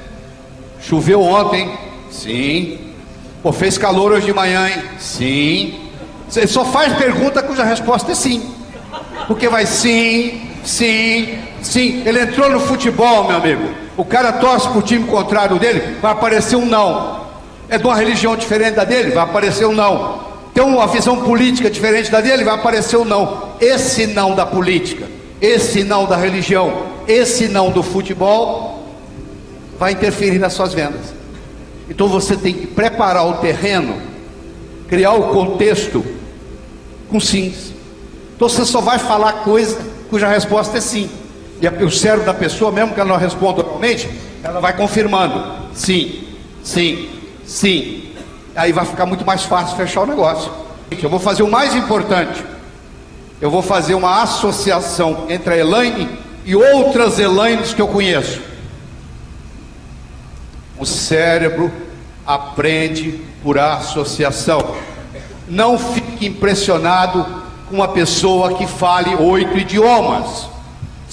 Choveu 0.79 1.21
ontem? 1.21 1.77
Sim. 2.09 2.79
Pô, 3.41 3.51
fez 3.51 3.77
calor 3.77 4.13
hoje 4.13 4.27
de 4.27 4.33
manhã, 4.33 4.69
hein? 4.69 4.81
Sim. 4.97 5.89
Você 6.29 6.47
só 6.47 6.63
faz 6.63 6.93
pergunta 6.93 7.43
cuja 7.43 7.65
resposta 7.65 8.13
é 8.13 8.15
sim. 8.15 8.49
Porque 9.27 9.49
vai 9.49 9.65
sim, 9.65 10.49
sim, 10.63 11.37
sim. 11.63 12.03
Ele 12.05 12.21
entrou 12.21 12.49
no 12.49 12.59
futebol, 12.59 13.27
meu 13.27 13.37
amigo. 13.37 13.69
O 13.97 14.05
cara 14.05 14.33
torce 14.33 14.67
pro 14.69 14.81
time 14.81 15.05
contrário 15.05 15.57
dele, 15.59 15.97
vai 16.01 16.11
aparecer 16.11 16.55
um 16.55 16.65
não. 16.65 17.23
É 17.69 17.77
de 17.77 17.85
uma 17.85 17.95
religião 17.95 18.35
diferente 18.35 18.75
da 18.75 18.83
dele, 18.83 19.11
vai 19.11 19.23
aparecer 19.23 19.65
um 19.65 19.73
não 19.73 20.23
tem 20.53 20.63
uma 20.63 20.85
visão 20.85 21.23
política 21.23 21.69
diferente 21.69 22.11
da 22.11 22.21
dele, 22.21 22.43
vai 22.43 22.53
aparecer 22.53 22.95
o 22.97 23.03
não. 23.03 23.53
Esse 23.59 24.05
não 24.05 24.35
da 24.35 24.45
política, 24.45 25.07
esse 25.41 25.83
não 25.83 26.05
da 26.05 26.15
religião, 26.15 26.83
esse 27.07 27.47
não 27.47 27.71
do 27.71 27.81
futebol, 27.81 28.87
vai 29.79 29.93
interferir 29.93 30.37
nas 30.37 30.53
suas 30.53 30.73
vendas. 30.73 31.13
Então 31.89 32.07
você 32.07 32.37
tem 32.37 32.53
que 32.53 32.67
preparar 32.67 33.27
o 33.27 33.33
terreno, 33.35 33.99
criar 34.87 35.13
o 35.13 35.29
contexto 35.29 36.05
com 37.09 37.19
sims. 37.19 37.73
Então 38.35 38.47
você 38.47 38.63
só 38.63 38.79
vai 38.79 38.99
falar 38.99 39.33
coisa 39.43 39.79
cuja 40.09 40.27
resposta 40.27 40.77
é 40.77 40.81
sim. 40.81 41.09
E 41.63 41.83
o 41.83 41.89
cérebro 41.89 42.25
da 42.25 42.33
pessoa, 42.33 42.71
mesmo 42.71 42.93
que 42.93 42.99
ela 42.99 43.09
não 43.09 43.17
responda 43.17 43.63
normalmente, 43.63 44.09
ela 44.43 44.59
vai 44.59 44.75
confirmando: 44.75 45.69
sim, 45.73 46.27
sim, 46.61 47.09
sim, 47.45 48.03
Aí 48.55 48.71
vai 48.71 48.85
ficar 48.85 49.05
muito 49.05 49.25
mais 49.25 49.43
fácil 49.43 49.75
fechar 49.75 50.01
o 50.01 50.05
negócio. 50.05 50.51
Eu 50.91 51.09
vou 51.09 51.19
fazer 51.19 51.41
o 51.41 51.49
mais 51.49 51.75
importante. 51.75 52.43
Eu 53.41 53.49
vou 53.49 53.61
fazer 53.61 53.95
uma 53.95 54.21
associação 54.21 55.25
entre 55.27 55.55
a 55.55 55.57
Elaine 55.57 56.07
e 56.45 56.55
outras 56.55 57.17
Elaines 57.17 57.73
que 57.73 57.81
eu 57.81 57.87
conheço. 57.87 58.41
O 60.77 60.85
cérebro 60.85 61.71
aprende 62.25 63.19
por 63.41 63.57
associação. 63.57 64.75
Não 65.47 65.79
fique 65.79 66.27
impressionado 66.27 67.25
com 67.67 67.75
uma 67.75 67.87
pessoa 67.87 68.53
que 68.53 68.67
fale 68.67 69.15
oito 69.15 69.57
idiomas. 69.57 70.52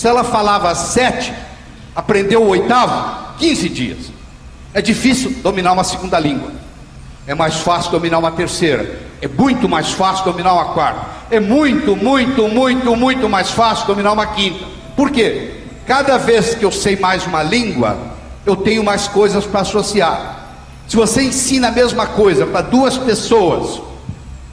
Se 0.00 0.08
ela 0.08 0.24
falava 0.24 0.74
sete, 0.74 1.30
aprendeu 1.94 2.42
o 2.42 2.48
oitavo, 2.48 3.36
15 3.36 3.68
dias. 3.68 3.98
É 4.72 4.80
difícil 4.80 5.30
dominar 5.42 5.72
uma 5.72 5.84
segunda 5.84 6.18
língua. 6.18 6.52
É 7.26 7.34
mais 7.34 7.56
fácil 7.56 7.90
dominar 7.90 8.18
uma 8.18 8.30
terceira. 8.30 8.98
É 9.20 9.28
muito 9.28 9.68
mais 9.68 9.92
fácil 9.92 10.24
dominar 10.24 10.54
uma 10.54 10.72
quarta. 10.72 11.06
É 11.30 11.38
muito, 11.38 11.94
muito, 11.94 12.48
muito, 12.48 12.96
muito 12.96 13.28
mais 13.28 13.50
fácil 13.50 13.86
dominar 13.88 14.12
uma 14.12 14.24
quinta. 14.28 14.64
Por 14.96 15.10
quê? 15.10 15.64
Cada 15.86 16.16
vez 16.16 16.54
que 16.54 16.64
eu 16.64 16.72
sei 16.72 16.96
mais 16.96 17.26
uma 17.26 17.42
língua, 17.42 17.98
eu 18.46 18.56
tenho 18.56 18.82
mais 18.82 19.06
coisas 19.06 19.44
para 19.44 19.60
associar. 19.60 20.46
Se 20.88 20.96
você 20.96 21.24
ensina 21.24 21.68
a 21.68 21.72
mesma 21.72 22.06
coisa 22.06 22.46
para 22.46 22.62
duas 22.62 22.96
pessoas, 22.96 23.82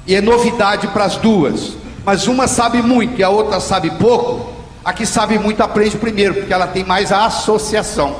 e 0.05 0.13
é 0.13 0.19
novidade 0.19 0.89
para 0.89 1.05
as 1.05 1.15
duas, 1.15 1.71
mas 2.03 2.27
uma 2.27 2.49
sabe 2.49 2.81
muito 2.81 3.17
e 3.17 3.23
a 3.23 3.29
outra 3.29 3.61
sabe 3.61 3.89
pouco, 3.91 4.56
a 4.87 4.93
que 4.93 5.05
sabe 5.05 5.37
muito 5.37 5.61
aprende 5.61 5.97
primeiro, 5.97 6.35
porque 6.35 6.53
ela 6.53 6.65
tem 6.65 6.81
mais 6.81 7.11
a 7.11 7.25
associação. 7.25 8.15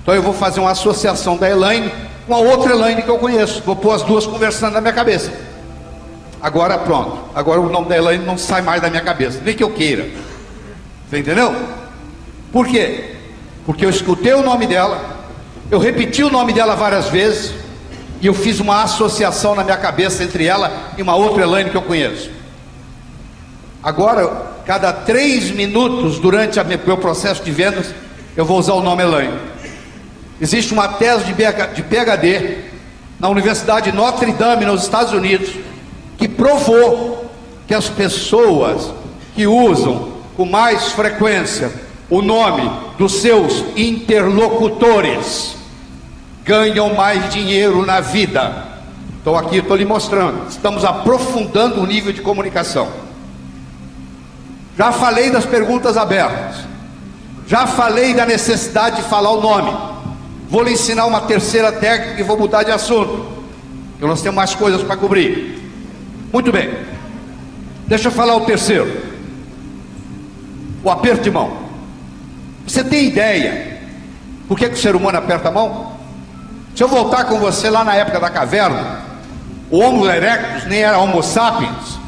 Então 0.00 0.14
eu 0.14 0.22
vou 0.22 0.32
fazer 0.32 0.58
uma 0.58 0.70
associação 0.70 1.36
da 1.36 1.50
Elaine 1.50 1.92
com 2.26 2.34
a 2.34 2.38
outra 2.38 2.72
Elaine 2.72 3.02
que 3.02 3.10
eu 3.10 3.18
conheço. 3.18 3.62
Vou 3.62 3.76
pôr 3.76 3.92
as 3.92 4.02
duas 4.02 4.24
conversando 4.24 4.72
na 4.72 4.80
minha 4.80 4.94
cabeça. 4.94 5.30
Agora 6.40 6.78
pronto. 6.78 7.18
Agora 7.34 7.60
o 7.60 7.68
nome 7.68 7.90
da 7.90 7.96
Elaine 7.98 8.24
não 8.24 8.38
sai 8.38 8.62
mais 8.62 8.80
da 8.80 8.88
minha 8.88 9.02
cabeça. 9.02 9.42
Nem 9.44 9.54
que 9.54 9.62
eu 9.62 9.68
queira. 9.68 10.08
Você 11.10 11.18
entendeu? 11.18 11.54
Por 12.50 12.66
quê? 12.66 13.16
Porque 13.66 13.84
eu 13.84 13.90
escutei 13.90 14.32
o 14.32 14.42
nome 14.42 14.66
dela, 14.66 14.98
eu 15.70 15.78
repeti 15.78 16.24
o 16.24 16.30
nome 16.30 16.54
dela 16.54 16.74
várias 16.74 17.08
vezes, 17.08 17.52
e 18.22 18.28
eu 18.28 18.32
fiz 18.32 18.60
uma 18.60 18.82
associação 18.82 19.54
na 19.54 19.62
minha 19.62 19.76
cabeça 19.76 20.24
entre 20.24 20.46
ela 20.46 20.72
e 20.96 21.02
uma 21.02 21.14
outra 21.14 21.42
Elaine 21.42 21.68
que 21.68 21.76
eu 21.76 21.82
conheço. 21.82 22.37
Agora, 23.82 24.28
cada 24.66 24.92
três 24.92 25.50
minutos 25.50 26.18
durante 26.18 26.58
o 26.58 26.64
meu 26.64 26.98
processo 26.98 27.42
de 27.42 27.50
vendas, 27.50 27.94
eu 28.36 28.44
vou 28.44 28.58
usar 28.58 28.74
o 28.74 28.82
nome 28.82 29.02
Elaine. 29.02 29.38
Existe 30.40 30.72
uma 30.72 30.88
tese 30.88 31.24
de 31.24 31.82
PhD 31.82 32.58
na 33.18 33.28
Universidade 33.28 33.90
de 33.90 33.96
Notre 33.96 34.32
Dame, 34.32 34.64
nos 34.64 34.82
Estados 34.82 35.12
Unidos, 35.12 35.50
que 36.16 36.28
provou 36.28 37.30
que 37.66 37.74
as 37.74 37.88
pessoas 37.88 38.92
que 39.34 39.46
usam 39.46 40.12
com 40.36 40.44
mais 40.44 40.92
frequência 40.92 41.70
o 42.10 42.22
nome 42.22 42.70
dos 42.96 43.20
seus 43.20 43.64
interlocutores 43.76 45.56
ganham 46.44 46.94
mais 46.94 47.30
dinheiro 47.32 47.84
na 47.84 48.00
vida. 48.00 48.66
Então 49.20 49.36
aqui 49.36 49.58
estou 49.58 49.76
lhe 49.76 49.84
mostrando. 49.84 50.48
Estamos 50.48 50.84
aprofundando 50.84 51.82
o 51.82 51.86
nível 51.86 52.12
de 52.12 52.22
comunicação. 52.22 52.88
Já 54.78 54.92
falei 54.92 55.28
das 55.28 55.44
perguntas 55.44 55.96
abertas. 55.96 56.58
Já 57.48 57.66
falei 57.66 58.14
da 58.14 58.24
necessidade 58.24 58.96
de 58.96 59.02
falar 59.02 59.30
o 59.32 59.40
nome. 59.40 59.76
Vou 60.48 60.62
lhe 60.62 60.72
ensinar 60.72 61.06
uma 61.06 61.22
terceira 61.22 61.72
técnica 61.72 62.20
e 62.20 62.22
vou 62.22 62.38
mudar 62.38 62.62
de 62.62 62.70
assunto. 62.70 63.26
Porque 63.90 64.06
nós 64.06 64.22
temos 64.22 64.36
mais 64.36 64.54
coisas 64.54 64.80
para 64.84 64.96
cobrir. 64.96 65.60
Muito 66.32 66.52
bem. 66.52 66.72
Deixa 67.88 68.06
eu 68.06 68.12
falar 68.12 68.36
o 68.36 68.42
terceiro. 68.42 69.02
O 70.84 70.90
aperto 70.90 71.24
de 71.24 71.30
mão. 71.32 71.58
Você 72.64 72.84
tem 72.84 73.06
ideia 73.06 73.78
por 74.46 74.56
que, 74.56 74.68
que 74.68 74.74
o 74.74 74.78
ser 74.78 74.94
humano 74.94 75.18
aperta 75.18 75.48
a 75.48 75.52
mão? 75.52 75.92
Se 76.74 76.82
eu 76.82 76.88
voltar 76.88 77.24
com 77.24 77.38
você 77.38 77.68
lá 77.68 77.82
na 77.82 77.94
época 77.96 78.20
da 78.20 78.30
caverna, 78.30 79.00
o 79.70 79.78
Homo 79.78 80.08
erectus 80.08 80.66
nem 80.66 80.82
era 80.82 80.98
Homo 80.98 81.22
sapiens, 81.22 81.98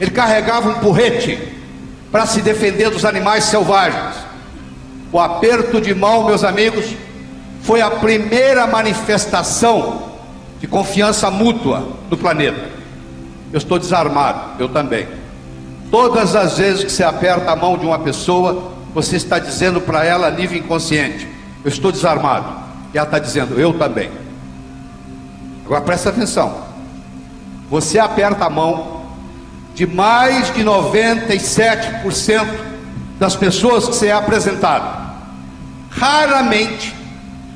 ele 0.00 0.10
carregava 0.10 0.70
um 0.70 0.74
porrete 0.80 1.53
para 2.14 2.26
se 2.26 2.40
defender 2.42 2.90
dos 2.90 3.04
animais 3.04 3.42
selvagens. 3.42 4.14
O 5.10 5.18
aperto 5.18 5.80
de 5.80 5.92
mão, 5.92 6.22
meus 6.24 6.44
amigos, 6.44 6.94
foi 7.64 7.80
a 7.82 7.90
primeira 7.90 8.68
manifestação 8.68 10.12
de 10.60 10.68
confiança 10.68 11.28
mútua 11.28 11.88
no 12.08 12.16
planeta. 12.16 12.70
Eu 13.52 13.58
estou 13.58 13.80
desarmado, 13.80 14.62
eu 14.62 14.68
também. 14.68 15.08
Todas 15.90 16.36
as 16.36 16.56
vezes 16.56 16.84
que 16.84 16.92
você 16.92 17.02
aperta 17.02 17.50
a 17.50 17.56
mão 17.56 17.76
de 17.76 17.84
uma 17.84 17.98
pessoa, 17.98 18.70
você 18.94 19.16
está 19.16 19.40
dizendo 19.40 19.80
para 19.80 20.04
ela, 20.04 20.30
nível 20.30 20.56
inconsciente: 20.56 21.26
Eu 21.64 21.68
estou 21.68 21.90
desarmado. 21.90 22.46
E 22.94 22.96
ela 22.96 23.08
está 23.08 23.18
dizendo: 23.18 23.58
Eu 23.58 23.76
também. 23.76 24.08
Agora 25.64 25.80
presta 25.80 26.10
atenção. 26.10 26.62
Você 27.68 27.98
aperta 27.98 28.44
a 28.44 28.50
mão 28.50 28.93
de 29.74 29.86
mais 29.86 30.54
de 30.54 30.64
97% 30.64 32.46
das 33.18 33.34
pessoas 33.34 33.88
que 33.88 33.94
você 33.94 34.06
é 34.06 34.12
apresentado. 34.12 35.04
Raramente 35.90 36.94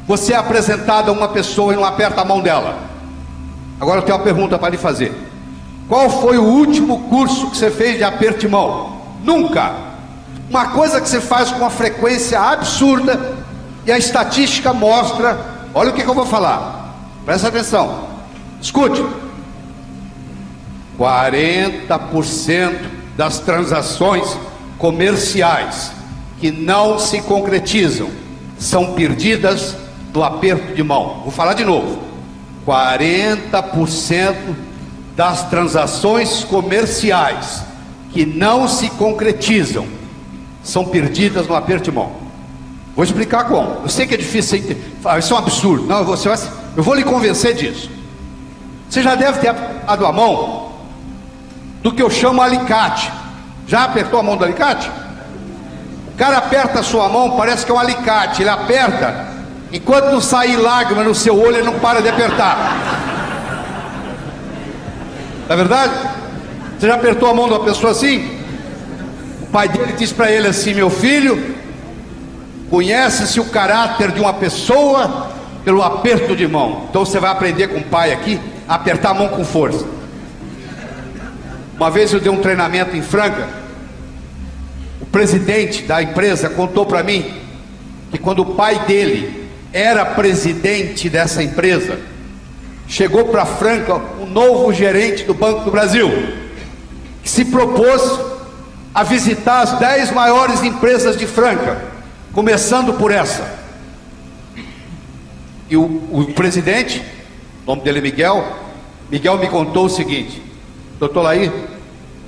você 0.06 0.32
é 0.32 0.36
apresentado 0.36 1.10
a 1.10 1.12
uma 1.12 1.28
pessoa 1.28 1.72
e 1.72 1.76
não 1.76 1.84
aperta 1.84 2.20
a 2.20 2.24
mão 2.24 2.40
dela. 2.40 2.78
Agora 3.80 4.00
eu 4.00 4.02
tenho 4.02 4.16
uma 4.16 4.24
pergunta 4.24 4.58
para 4.58 4.70
lhe 4.70 4.76
fazer. 4.76 5.12
Qual 5.88 6.10
foi 6.10 6.36
o 6.38 6.44
último 6.44 7.08
curso 7.08 7.50
que 7.50 7.56
você 7.56 7.70
fez 7.70 7.98
de 7.98 8.04
aperto 8.04 8.40
de 8.40 8.48
mão? 8.48 8.98
Nunca. 9.22 9.72
Uma 10.50 10.68
coisa 10.68 11.00
que 11.00 11.08
se 11.08 11.20
faz 11.20 11.50
com 11.50 11.58
uma 11.58 11.70
frequência 11.70 12.40
absurda 12.40 13.36
e 13.86 13.92
a 13.92 13.98
estatística 13.98 14.72
mostra. 14.72 15.38
Olha 15.74 15.90
o 15.90 15.92
que, 15.92 16.02
que 16.02 16.08
eu 16.08 16.14
vou 16.14 16.26
falar. 16.26 16.94
Presta 17.24 17.48
atenção. 17.48 18.08
Escute. 18.60 19.04
40% 20.98 22.76
das 23.16 23.38
transações 23.38 24.36
comerciais 24.78 25.92
que 26.40 26.50
não 26.50 26.98
se 26.98 27.20
concretizam 27.22 28.10
são 28.58 28.94
perdidas 28.94 29.76
no 30.12 30.24
aperto 30.24 30.74
de 30.74 30.82
mão. 30.82 31.20
Vou 31.22 31.30
falar 31.30 31.54
de 31.54 31.64
novo. 31.64 32.00
40% 32.66 34.34
das 35.16 35.48
transações 35.48 36.44
comerciais 36.44 37.62
que 38.12 38.26
não 38.26 38.68
se 38.68 38.90
concretizam 38.90 39.86
são 40.62 40.84
perdidas 40.84 41.46
no 41.46 41.54
aperto 41.54 41.84
de 41.84 41.92
mão. 41.92 42.12
Vou 42.94 43.04
explicar 43.04 43.44
como. 43.44 43.82
Eu 43.82 43.88
sei 43.88 44.06
que 44.06 44.14
é 44.14 44.16
difícil, 44.16 44.58
isso 45.18 45.32
é 45.32 45.36
um 45.36 45.38
absurdo. 45.38 45.86
Não, 45.86 46.04
você 46.04 46.28
vai, 46.28 46.38
eu 46.76 46.82
vou 46.82 46.94
lhe 46.94 47.04
convencer 47.04 47.54
disso. 47.54 47.90
Você 48.88 49.02
já 49.02 49.14
deve 49.14 49.38
ter 49.38 49.48
apertado 49.48 50.04
a 50.04 50.12
mão 50.12 50.67
do 51.88 51.94
que 51.94 52.02
eu 52.02 52.10
chamo 52.10 52.42
alicate. 52.42 53.10
Já 53.66 53.84
apertou 53.84 54.20
a 54.20 54.22
mão 54.22 54.36
do 54.36 54.44
alicate? 54.44 54.90
O 56.12 56.16
cara 56.16 56.38
aperta 56.38 56.80
a 56.80 56.82
sua 56.82 57.08
mão, 57.08 57.36
parece 57.36 57.64
que 57.64 57.72
é 57.72 57.74
um 57.74 57.78
alicate. 57.78 58.42
Ele 58.42 58.50
aperta, 58.50 59.26
enquanto 59.72 60.12
não 60.12 60.20
sair 60.20 60.56
lágrima 60.56 61.02
no 61.02 61.14
seu 61.14 61.38
olho, 61.38 61.56
ele 61.56 61.64
não 61.66 61.78
para 61.78 62.02
de 62.02 62.08
apertar. 62.08 62.76
Não 65.48 65.54
é 65.54 65.56
verdade? 65.56 65.94
Você 66.78 66.86
já 66.86 66.94
apertou 66.94 67.30
a 67.30 67.34
mão 67.34 67.46
de 67.46 67.54
uma 67.54 67.64
pessoa 67.64 67.92
assim? 67.92 68.38
O 69.42 69.46
pai 69.46 69.68
dele 69.68 69.94
diz 69.96 70.12
para 70.12 70.30
ele 70.30 70.48
assim: 70.48 70.74
Meu 70.74 70.90
filho, 70.90 71.56
conhece-se 72.68 73.40
o 73.40 73.46
caráter 73.46 74.12
de 74.12 74.20
uma 74.20 74.34
pessoa 74.34 75.30
pelo 75.64 75.82
aperto 75.82 76.36
de 76.36 76.46
mão. 76.46 76.86
Então 76.90 77.04
você 77.04 77.18
vai 77.18 77.30
aprender 77.30 77.68
com 77.68 77.78
o 77.78 77.84
pai 77.84 78.12
aqui 78.12 78.38
a 78.68 78.74
apertar 78.74 79.10
a 79.10 79.14
mão 79.14 79.28
com 79.28 79.44
força. 79.44 79.97
Uma 81.78 81.92
vez 81.92 82.12
eu 82.12 82.18
dei 82.18 82.30
um 82.30 82.40
treinamento 82.40 82.96
em 82.96 83.02
Franca. 83.02 83.48
O 85.00 85.06
presidente 85.06 85.84
da 85.84 86.02
empresa 86.02 86.50
contou 86.50 86.84
para 86.84 87.04
mim 87.04 87.24
que 88.10 88.18
quando 88.18 88.40
o 88.40 88.54
pai 88.56 88.84
dele 88.84 89.48
era 89.72 90.04
presidente 90.04 91.08
dessa 91.08 91.40
empresa, 91.40 92.00
chegou 92.88 93.26
para 93.26 93.46
Franca 93.46 93.94
um 94.20 94.26
novo 94.26 94.72
gerente 94.72 95.22
do 95.22 95.32
Banco 95.32 95.64
do 95.64 95.70
Brasil, 95.70 96.10
que 97.22 97.30
se 97.30 97.44
propôs 97.44 98.02
a 98.92 99.04
visitar 99.04 99.60
as 99.60 99.78
dez 99.78 100.10
maiores 100.10 100.64
empresas 100.64 101.16
de 101.16 101.28
Franca, 101.28 101.80
começando 102.32 102.94
por 102.94 103.12
essa. 103.12 103.56
E 105.70 105.76
o, 105.76 105.84
o 106.10 106.32
presidente, 106.34 107.04
o 107.64 107.70
nome 107.70 107.82
dele 107.82 108.00
é 108.00 108.02
Miguel, 108.02 108.56
Miguel 109.08 109.38
me 109.38 109.46
contou 109.46 109.84
o 109.84 109.90
seguinte: 109.90 110.47
Doutor 110.98 111.22
Laí, 111.22 111.52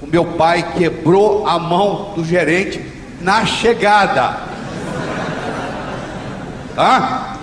o 0.01 0.07
meu 0.07 0.25
pai 0.25 0.75
quebrou 0.79 1.47
a 1.47 1.59
mão 1.59 2.13
do 2.15 2.25
gerente 2.25 2.81
na 3.21 3.45
chegada. 3.45 4.37
Tá? 6.77 7.37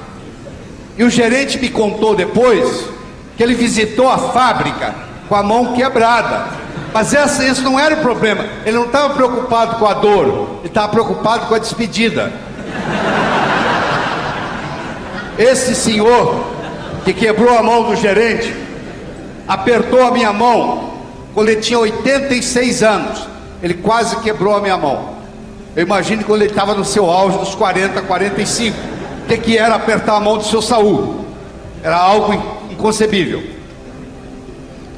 E 0.97 1.03
o 1.03 1.09
gerente 1.09 1.59
me 1.59 1.69
contou 1.69 2.15
depois 2.15 2.89
que 3.35 3.43
ele 3.43 3.53
visitou 3.53 4.09
a 4.09 4.17
fábrica 4.17 4.95
com 5.27 5.35
a 5.35 5.43
mão 5.43 5.73
quebrada. 5.73 6.47
Mas 6.93 7.13
essa, 7.13 7.45
esse 7.45 7.61
não 7.61 7.77
era 7.77 7.95
o 7.95 8.01
problema. 8.01 8.45
Ele 8.65 8.77
não 8.77 8.85
estava 8.85 9.13
preocupado 9.13 9.75
com 9.75 9.85
a 9.85 9.93
dor, 9.93 10.59
ele 10.59 10.67
estava 10.67 10.87
preocupado 10.87 11.47
com 11.47 11.55
a 11.55 11.59
despedida. 11.59 12.31
Esse 15.37 15.75
senhor 15.75 16.43
que 17.03 17.13
quebrou 17.13 17.55
a 17.55 17.61
mão 17.61 17.83
do 17.83 17.95
gerente 17.97 18.55
apertou 19.47 20.01
a 20.03 20.11
minha 20.11 20.31
mão 20.33 20.96
quando 21.37 21.49
ele 21.49 21.61
tinha 21.61 21.77
86 21.77 22.81
anos. 22.81 23.27
Ele 23.61 23.75
quase 23.75 24.15
quebrou 24.21 24.55
a 24.55 24.59
minha 24.59 24.75
mão. 24.75 25.17
Eu 25.75 25.83
imagino 25.83 26.23
quando 26.23 26.41
ele 26.41 26.49
estava 26.49 26.73
no 26.73 26.83
seu 26.83 27.07
auge 27.07 27.37
dos 27.37 27.53
40, 27.53 28.01
45. 28.01 28.75
O 28.75 29.27
que, 29.27 29.37
que 29.37 29.55
era 29.55 29.75
apertar 29.75 30.15
a 30.15 30.19
mão 30.19 30.39
do 30.39 30.43
seu 30.43 30.63
Saúl? 30.63 31.27
Era 31.83 31.95
algo 31.95 32.33
inconcebível. 32.71 33.43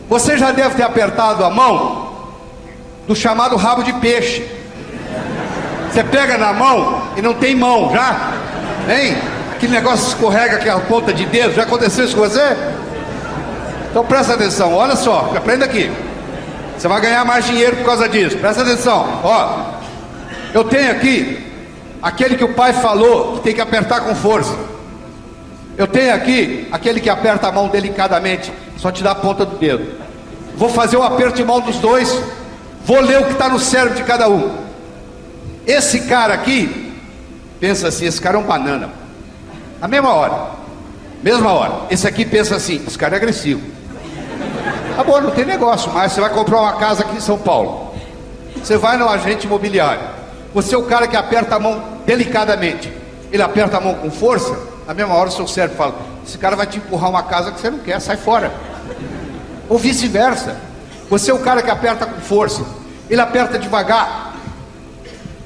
Você 0.08 0.38
já 0.38 0.54
deve 0.54 0.76
ter 0.76 0.84
apertado 0.84 1.44
a 1.44 1.50
mão 1.50 2.14
do 3.06 3.14
chamado 3.14 3.58
rabo 3.58 3.84
de 3.84 3.92
peixe. 3.92 4.48
Você 5.92 6.06
pega 6.06 6.38
na 6.38 6.54
mão 6.54 7.02
e 7.18 7.22
não 7.22 7.34
tem 7.34 7.54
mão, 7.54 7.92
já? 7.92 8.32
Hein? 8.88 9.18
Aquele 9.52 9.74
negócio 9.74 10.08
escorrega 10.08 10.56
aquela 10.56 10.80
ponta 10.80 11.12
de 11.12 11.26
dedo. 11.26 11.54
Já 11.54 11.64
aconteceu 11.64 12.06
isso 12.06 12.16
com 12.16 12.22
você? 12.22 12.56
Então 13.92 14.06
presta 14.06 14.36
atenção, 14.36 14.74
olha 14.74 14.96
só, 14.96 15.34
aprenda 15.36 15.66
aqui. 15.66 15.92
Você 16.80 16.88
vai 16.88 17.02
ganhar 17.02 17.26
mais 17.26 17.46
dinheiro 17.46 17.76
por 17.76 17.86
causa 17.86 18.08
disso. 18.08 18.38
Presta 18.38 18.62
atenção. 18.62 19.20
Ó, 19.22 19.74
eu 20.54 20.64
tenho 20.64 20.90
aqui 20.90 21.46
aquele 22.02 22.38
que 22.38 22.44
o 22.46 22.54
pai 22.54 22.72
falou 22.72 23.34
que 23.34 23.42
tem 23.42 23.54
que 23.54 23.60
apertar 23.60 24.00
com 24.00 24.16
força. 24.16 24.56
Eu 25.78 25.86
tenho 25.86 26.16
aqui 26.16 26.70
aquele 26.72 27.02
que 27.02 27.10
aperta 27.10 27.50
a 27.50 27.52
mão 27.52 27.68
delicadamente, 27.68 28.50
só 28.78 28.94
te 28.94 29.04
dá 29.04 29.12
a 29.12 29.16
ponta 29.16 29.46
do 29.46 29.58
dedo. 29.58 30.00
Vou 30.56 30.70
fazer 30.70 30.96
o 30.96 31.02
um 31.02 31.04
aperto 31.04 31.36
de 31.36 31.44
mão 31.44 31.60
dos 31.60 31.76
dois. 31.80 32.18
Vou 32.86 33.02
ler 33.02 33.20
o 33.20 33.26
que 33.26 33.34
está 33.34 33.50
no 33.50 33.60
cérebro 33.60 33.98
de 33.98 34.04
cada 34.04 34.30
um. 34.30 34.50
Esse 35.68 36.02
cara 36.08 36.34
aqui, 36.34 36.94
pensa 37.60 37.90
assim: 37.90 38.06
esse 38.06 38.22
cara 38.22 38.38
é 38.38 38.40
um 38.40 38.46
banana. 38.46 38.90
Na 39.82 39.88
mesma 39.90 40.14
hora, 40.14 40.52
mesma 41.22 41.52
hora. 41.52 41.74
Esse 41.90 42.08
aqui 42.08 42.24
pensa 42.24 42.56
assim: 42.56 42.82
esse 42.88 42.98
cara 42.98 43.16
é 43.16 43.18
agressivo. 43.18 43.79
Tá 45.00 45.04
bom, 45.06 45.22
não 45.22 45.32
tem 45.32 45.46
negócio 45.46 45.90
mais. 45.94 46.12
Você 46.12 46.20
vai 46.20 46.30
comprar 46.30 46.60
uma 46.60 46.74
casa 46.74 47.04
aqui 47.04 47.16
em 47.16 47.22
São 47.22 47.38
Paulo. 47.38 47.96
Você 48.58 48.76
vai 48.76 48.98
no 48.98 49.08
agente 49.08 49.48
imobiliário. 49.48 50.04
Você 50.54 50.76
é 50.76 50.78
o 50.78 50.84
cara 50.84 51.08
que 51.08 51.16
aperta 51.16 51.56
a 51.56 51.60
mão 51.60 51.82
delicadamente. 52.06 52.92
Ele 53.32 53.42
aperta 53.42 53.78
a 53.78 53.80
mão 53.80 53.96
com 53.96 54.12
força. 54.12 54.54
Na 54.86 54.94
mesma 54.94 55.16
hora 55.16 55.30
o 55.30 55.32
seu 55.32 55.48
cérebro 55.48 55.78
fala: 55.78 55.96
Esse 56.28 56.38
cara 56.38 56.54
vai 56.58 56.68
te 56.68 56.80
empurrar 56.80 57.10
uma 57.10 57.24
casa 57.24 57.50
que 57.50 57.62
você 57.62 57.70
não 57.70 57.80
quer, 57.80 57.98
sai 58.02 58.18
fora. 58.18 58.52
Ou 59.70 59.78
vice-versa. 59.78 60.58
Você 61.10 61.32
é 61.32 61.34
o 61.34 61.40
cara 61.40 61.62
que 61.62 61.72
aperta 61.72 62.06
com 62.06 62.20
força. 62.20 62.62
Ele 63.10 63.22
aperta 63.22 63.58
devagar. 63.58 64.36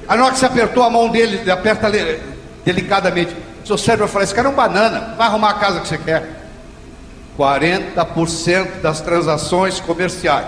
A 0.08 0.16
hora 0.16 0.32
que 0.32 0.39
você 0.39 0.48
apertou 0.48 0.82
a 0.82 0.89
mão 0.89 1.10
dele, 1.10 1.42
ele 1.42 1.52
aperta 1.52 1.92
delicadamente. 2.66 3.38
Seu 3.63 3.78
cérebro 3.78 4.08
vai 4.08 4.13
falar: 4.13 4.24
Esse 4.24 4.34
cara 4.34 4.48
é 4.48 4.52
um 4.52 4.56
banana. 4.56 5.13
Vai 5.16 5.28
arrumar 5.28 5.52
a 5.52 5.54
casa 5.54 5.80
que 5.80 5.88
você 5.88 6.00
quer. 6.00 6.43
40% 7.38 8.82
das 8.82 9.02
transações 9.02 9.80
comerciais 9.80 10.48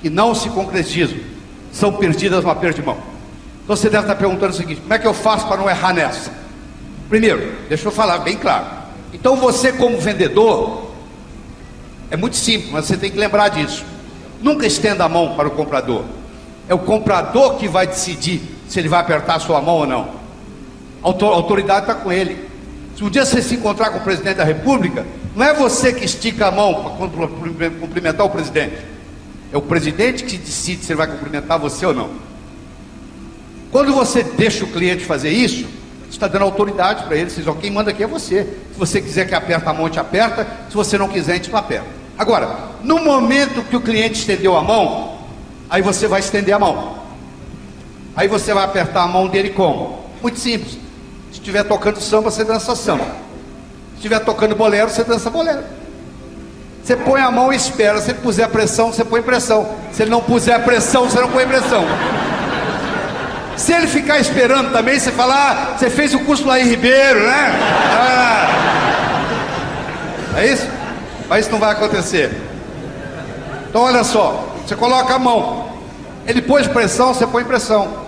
que 0.00 0.10
não 0.10 0.34
se 0.34 0.48
concretizam 0.50 1.18
são 1.72 1.92
perdidas 1.92 2.44
no 2.44 2.50
aperto 2.50 2.80
de 2.80 2.86
mão. 2.86 2.98
Então 3.64 3.76
você 3.76 3.90
deve 3.90 4.04
estar 4.04 4.16
perguntando 4.16 4.52
o 4.52 4.56
seguinte: 4.56 4.80
como 4.80 4.94
é 4.94 4.98
que 4.98 5.06
eu 5.06 5.14
faço 5.14 5.46
para 5.46 5.56
não 5.56 5.68
errar 5.68 5.92
nessa? 5.92 6.32
Primeiro, 7.08 7.52
deixa 7.68 7.86
eu 7.86 7.92
falar 7.92 8.18
bem 8.18 8.36
claro. 8.36 8.66
Então 9.12 9.36
você, 9.36 9.72
como 9.72 9.98
vendedor, 9.98 10.90
é 12.10 12.16
muito 12.16 12.36
simples, 12.36 12.70
mas 12.70 12.86
você 12.86 12.96
tem 12.96 13.10
que 13.10 13.18
lembrar 13.18 13.48
disso. 13.48 13.84
Nunca 14.40 14.66
estenda 14.66 15.04
a 15.04 15.08
mão 15.08 15.34
para 15.34 15.48
o 15.48 15.50
comprador. 15.50 16.04
É 16.68 16.74
o 16.74 16.78
comprador 16.78 17.56
que 17.56 17.66
vai 17.66 17.86
decidir 17.86 18.42
se 18.68 18.78
ele 18.78 18.88
vai 18.88 19.00
apertar 19.00 19.36
a 19.36 19.40
sua 19.40 19.60
mão 19.60 19.76
ou 19.76 19.86
não. 19.86 20.08
A 21.02 21.08
autoridade 21.08 21.82
está 21.82 21.94
com 21.94 22.12
ele. 22.12 22.48
Se 22.96 23.04
um 23.04 23.08
dia 23.08 23.24
você 23.24 23.40
se 23.40 23.54
encontrar 23.54 23.90
com 23.90 23.98
o 23.98 24.02
presidente 24.02 24.36
da 24.36 24.44
República, 24.44 25.06
não 25.38 25.46
é 25.46 25.54
você 25.54 25.92
que 25.92 26.04
estica 26.04 26.48
a 26.48 26.50
mão 26.50 26.96
para 26.98 27.70
cumprimentar 27.70 28.26
o 28.26 28.28
presidente. 28.28 28.74
É 29.52 29.56
o 29.56 29.62
presidente 29.62 30.24
que 30.24 30.36
decide 30.36 30.84
se 30.84 30.90
ele 30.90 30.96
vai 30.96 31.06
cumprimentar 31.06 31.60
você 31.60 31.86
ou 31.86 31.94
não. 31.94 32.10
Quando 33.70 33.94
você 33.94 34.24
deixa 34.24 34.64
o 34.64 34.66
cliente 34.66 35.04
fazer 35.04 35.30
isso, 35.30 35.64
você 36.02 36.08
está 36.10 36.26
dando 36.26 36.42
autoridade 36.42 37.04
para 37.04 37.16
ele. 37.16 37.30
Você 37.30 37.40
diz, 37.40 37.56
quem 37.60 37.70
manda 37.70 37.92
aqui 37.92 38.02
é 38.02 38.06
você. 38.08 38.48
Se 38.72 38.76
você 38.76 39.00
quiser 39.00 39.28
que 39.28 39.34
aperta 39.36 39.70
a 39.70 39.72
mão, 39.72 39.88
te 39.88 40.00
aperta. 40.00 40.44
Se 40.68 40.74
você 40.74 40.98
não 40.98 41.06
quiser, 41.06 41.34
a 41.34 41.36
gente 41.36 41.52
não 41.52 41.58
aperta. 41.60 41.86
Agora, 42.18 42.70
no 42.82 42.98
momento 42.98 43.62
que 43.62 43.76
o 43.76 43.80
cliente 43.80 44.18
estendeu 44.18 44.56
a 44.56 44.62
mão, 44.64 45.20
aí 45.70 45.80
você 45.82 46.08
vai 46.08 46.18
estender 46.18 46.52
a 46.52 46.58
mão. 46.58 46.98
Aí 48.16 48.26
você 48.26 48.52
vai 48.52 48.64
apertar 48.64 49.04
a 49.04 49.06
mão 49.06 49.28
dele 49.28 49.50
como? 49.50 50.00
Muito 50.20 50.40
simples. 50.40 50.72
Se 51.30 51.34
estiver 51.34 51.62
tocando 51.62 52.00
samba, 52.00 52.28
você 52.28 52.42
dança 52.42 52.74
samba 52.74 53.27
estiver 53.98 54.20
tocando 54.20 54.54
bolero, 54.54 54.88
você 54.88 55.04
dança 55.04 55.28
bolero. 55.28 55.62
Você 56.82 56.96
põe 56.96 57.20
a 57.20 57.30
mão 57.30 57.52
e 57.52 57.56
espera. 57.56 58.00
Se 58.00 58.12
ele 58.12 58.20
puser 58.20 58.48
pressão, 58.48 58.90
você 58.90 59.04
põe 59.04 59.20
pressão. 59.20 59.76
Se 59.92 60.02
ele 60.02 60.10
não 60.10 60.22
puser 60.22 60.64
pressão, 60.64 61.04
você 61.04 61.20
não 61.20 61.28
põe 61.28 61.46
pressão. 61.46 61.84
Se 63.58 63.74
ele 63.74 63.86
ficar 63.86 64.18
esperando 64.18 64.72
também, 64.72 64.98
você 64.98 65.12
fala, 65.12 65.34
ah, 65.34 65.76
você 65.76 65.90
fez 65.90 66.14
o 66.14 66.20
curso 66.20 66.46
lá 66.46 66.58
em 66.58 66.64
Ribeiro, 66.64 67.20
né? 67.20 67.52
Ah. 67.92 68.78
É 70.38 70.46
isso? 70.46 70.66
Mas 71.28 71.40
isso 71.40 71.50
não 71.50 71.58
vai 71.58 71.72
acontecer. 71.72 72.30
Então 73.68 73.82
olha 73.82 74.02
só, 74.04 74.56
você 74.64 74.74
coloca 74.74 75.12
a 75.12 75.18
mão. 75.18 75.68
Ele 76.26 76.40
pôs 76.40 76.66
pressão, 76.66 77.12
você 77.12 77.26
põe 77.26 77.44
pressão. 77.44 78.06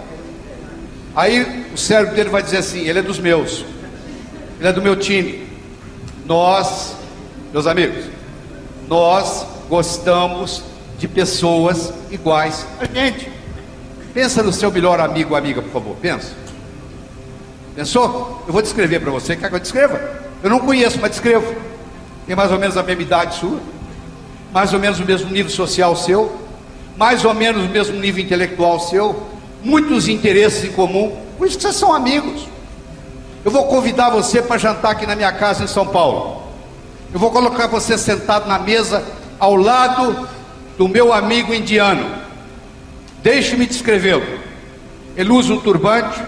Aí 1.14 1.66
o 1.74 1.76
cérebro 1.76 2.14
dele 2.14 2.31
vai 2.31 2.42
dizer 2.42 2.59
assim: 2.59 2.87
ele 2.87 3.00
é 3.00 3.03
dos 3.03 3.18
meus, 3.18 3.64
ele 4.59 4.68
é 4.68 4.72
do 4.72 4.81
meu 4.81 4.96
time. 4.96 5.49
Nós, 6.31 6.95
meus 7.53 7.66
amigos, 7.66 8.05
nós 8.87 9.45
gostamos 9.69 10.62
de 10.97 11.09
pessoas 11.09 11.93
iguais 12.09 12.64
a 12.79 12.85
gente. 12.85 13.29
Pensa 14.14 14.40
no 14.40 14.53
seu 14.53 14.71
melhor 14.71 15.01
amigo 15.01 15.31
ou 15.31 15.37
amiga, 15.37 15.61
por 15.61 15.73
favor, 15.73 15.97
pensa. 16.01 16.33
Pensou? 17.75 18.45
Eu 18.47 18.53
vou 18.53 18.62
descrever 18.62 19.01
para 19.01 19.11
você, 19.11 19.35
quer 19.35 19.49
que 19.49 19.57
eu 19.57 19.59
descreva? 19.59 20.01
Eu 20.40 20.49
não 20.49 20.61
conheço, 20.61 21.01
mas 21.01 21.11
descrevo. 21.11 21.53
Tem 22.29 22.37
mais 22.37 22.53
ou 22.53 22.61
menos 22.61 22.77
a 22.77 22.83
mesma 22.85 23.03
idade 23.03 23.35
sua, 23.35 23.59
mais 24.53 24.73
ou 24.73 24.79
menos 24.79 25.01
o 25.01 25.05
mesmo 25.05 25.33
nível 25.33 25.51
social 25.51 25.97
seu, 25.97 26.40
mais 26.97 27.25
ou 27.25 27.35
menos 27.35 27.64
o 27.64 27.69
mesmo 27.69 27.99
nível 27.99 28.23
intelectual 28.23 28.79
seu, 28.79 29.21
muitos 29.64 30.07
interesses 30.07 30.62
em 30.62 30.71
comum, 30.71 31.11
por 31.37 31.49
isso 31.49 31.57
que 31.57 31.62
vocês 31.64 31.75
são 31.75 31.93
amigos. 31.93 32.47
Eu 33.44 33.50
vou 33.50 33.66
convidar 33.66 34.11
você 34.11 34.42
para 34.42 34.59
jantar 34.59 34.92
aqui 34.92 35.07
na 35.07 35.16
minha 35.16 35.33
casa 35.33 35.64
em 35.64 35.66
São 35.66 35.87
Paulo. 35.87 36.42
Eu 37.12 37.18
vou 37.18 37.31
colocar 37.31 37.66
você 37.66 37.96
sentado 37.96 38.46
na 38.46 38.59
mesa 38.59 39.03
ao 39.38 39.57
lado 39.57 40.29
do 40.76 40.87
meu 40.87 41.12
amigo 41.12 41.55
indiano. 41.55 42.07
Deixe-me 43.22 43.66
descrevê-lo. 43.66 44.40
Ele 45.16 45.31
usa 45.31 45.53
um 45.53 45.61
turbante, 45.61 46.22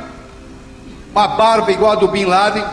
uma 1.11 1.29
barba 1.29 1.71
igual 1.71 1.93
a 1.93 1.97
do 1.97 2.09
Bin 2.09 2.25
Laden, 2.25 2.65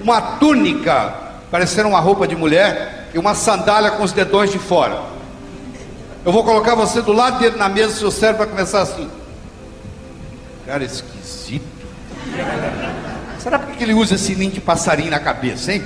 uma 0.00 0.20
túnica, 0.20 1.14
parecendo 1.50 1.90
uma 1.90 2.00
roupa 2.00 2.26
de 2.26 2.34
mulher, 2.34 3.08
e 3.14 3.18
uma 3.18 3.34
sandália 3.34 3.92
com 3.92 4.02
os 4.02 4.12
dedões 4.12 4.50
de 4.50 4.58
fora. 4.58 5.00
Eu 6.24 6.32
vou 6.32 6.42
colocar 6.42 6.74
você 6.74 7.00
do 7.00 7.12
lado 7.12 7.38
dele 7.38 7.56
na 7.56 7.68
mesa, 7.68 7.94
seu 7.94 8.10
cérebro 8.10 8.38
vai 8.38 8.48
começar 8.48 8.82
assim. 8.82 9.08
Cara 10.66 10.84
esquisito. 10.84 11.64
Será 13.46 13.60
que 13.60 13.84
ele 13.84 13.94
usa 13.94 14.16
esse 14.16 14.34
ninho 14.34 14.50
de 14.50 14.60
passarinho 14.60 15.08
na 15.08 15.20
cabeça, 15.20 15.72
hein? 15.72 15.84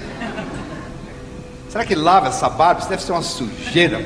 Será 1.69 1.85
que 1.85 1.95
lava 1.95 2.29
essa 2.29 2.49
barba? 2.49 2.81
Isso 2.81 2.89
deve 2.89 3.03
ser 3.03 3.13
uma 3.13 3.21
sujeira. 3.21 4.03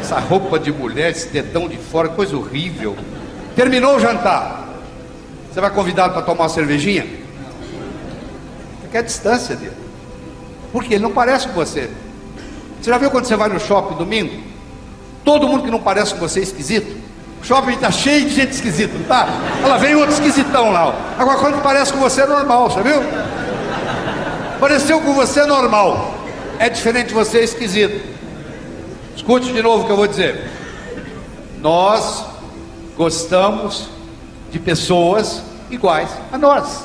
Essa 0.00 0.18
roupa 0.18 0.58
de 0.58 0.72
mulher, 0.72 1.12
esse 1.12 1.28
dedão 1.28 1.68
de 1.68 1.76
fora, 1.76 2.08
coisa 2.08 2.36
horrível. 2.36 2.96
Terminou 3.54 3.94
o 3.94 4.00
jantar. 4.00 4.70
Você 5.52 5.60
vai 5.60 5.70
convidá-lo 5.70 6.14
para 6.14 6.22
tomar 6.22 6.42
uma 6.42 6.48
cervejinha? 6.48 7.06
Quer 8.90 8.98
a 8.98 9.02
distância 9.02 9.54
dele. 9.54 9.76
Porque 10.72 10.94
ele 10.94 11.02
não 11.04 11.12
parece 11.12 11.46
com 11.46 11.54
você. 11.54 11.88
Você 12.82 12.90
já 12.90 12.98
viu 12.98 13.08
quando 13.08 13.26
você 13.26 13.36
vai 13.36 13.48
no 13.48 13.60
shopping 13.60 13.94
domingo? 13.94 14.42
Todo 15.24 15.46
mundo 15.46 15.62
que 15.62 15.70
não 15.70 15.80
parece 15.80 16.12
com 16.12 16.18
você 16.18 16.40
é 16.40 16.42
esquisito. 16.42 17.07
O 17.40 17.44
shopping 17.44 17.72
está 17.72 17.90
cheio 17.90 18.26
de 18.26 18.34
gente 18.34 18.52
esquisita, 18.52 18.92
não 18.98 19.04
tá? 19.04 19.28
Ela 19.62 19.78
vem 19.78 19.94
outro 19.94 20.12
esquisitão 20.12 20.70
lá. 20.72 20.88
Ó. 20.88 20.94
Agora, 21.18 21.38
quando 21.38 21.62
parece 21.62 21.92
com 21.92 22.00
você 22.00 22.22
é 22.22 22.26
normal, 22.26 22.70
você 22.70 22.82
viu? 22.82 23.00
Pareceu 24.58 25.00
com 25.00 25.14
você 25.14 25.40
é 25.40 25.46
normal. 25.46 26.14
É 26.58 26.68
diferente 26.68 27.08
de 27.08 27.14
você 27.14 27.38
é 27.38 27.44
esquisito. 27.44 28.04
Escute 29.16 29.52
de 29.52 29.62
novo 29.62 29.82
o 29.82 29.86
que 29.86 29.92
eu 29.92 29.96
vou 29.96 30.06
dizer. 30.06 30.50
Nós 31.60 32.24
gostamos 32.96 33.88
de 34.50 34.58
pessoas 34.58 35.42
iguais 35.70 36.10
a 36.32 36.38
nós. 36.38 36.84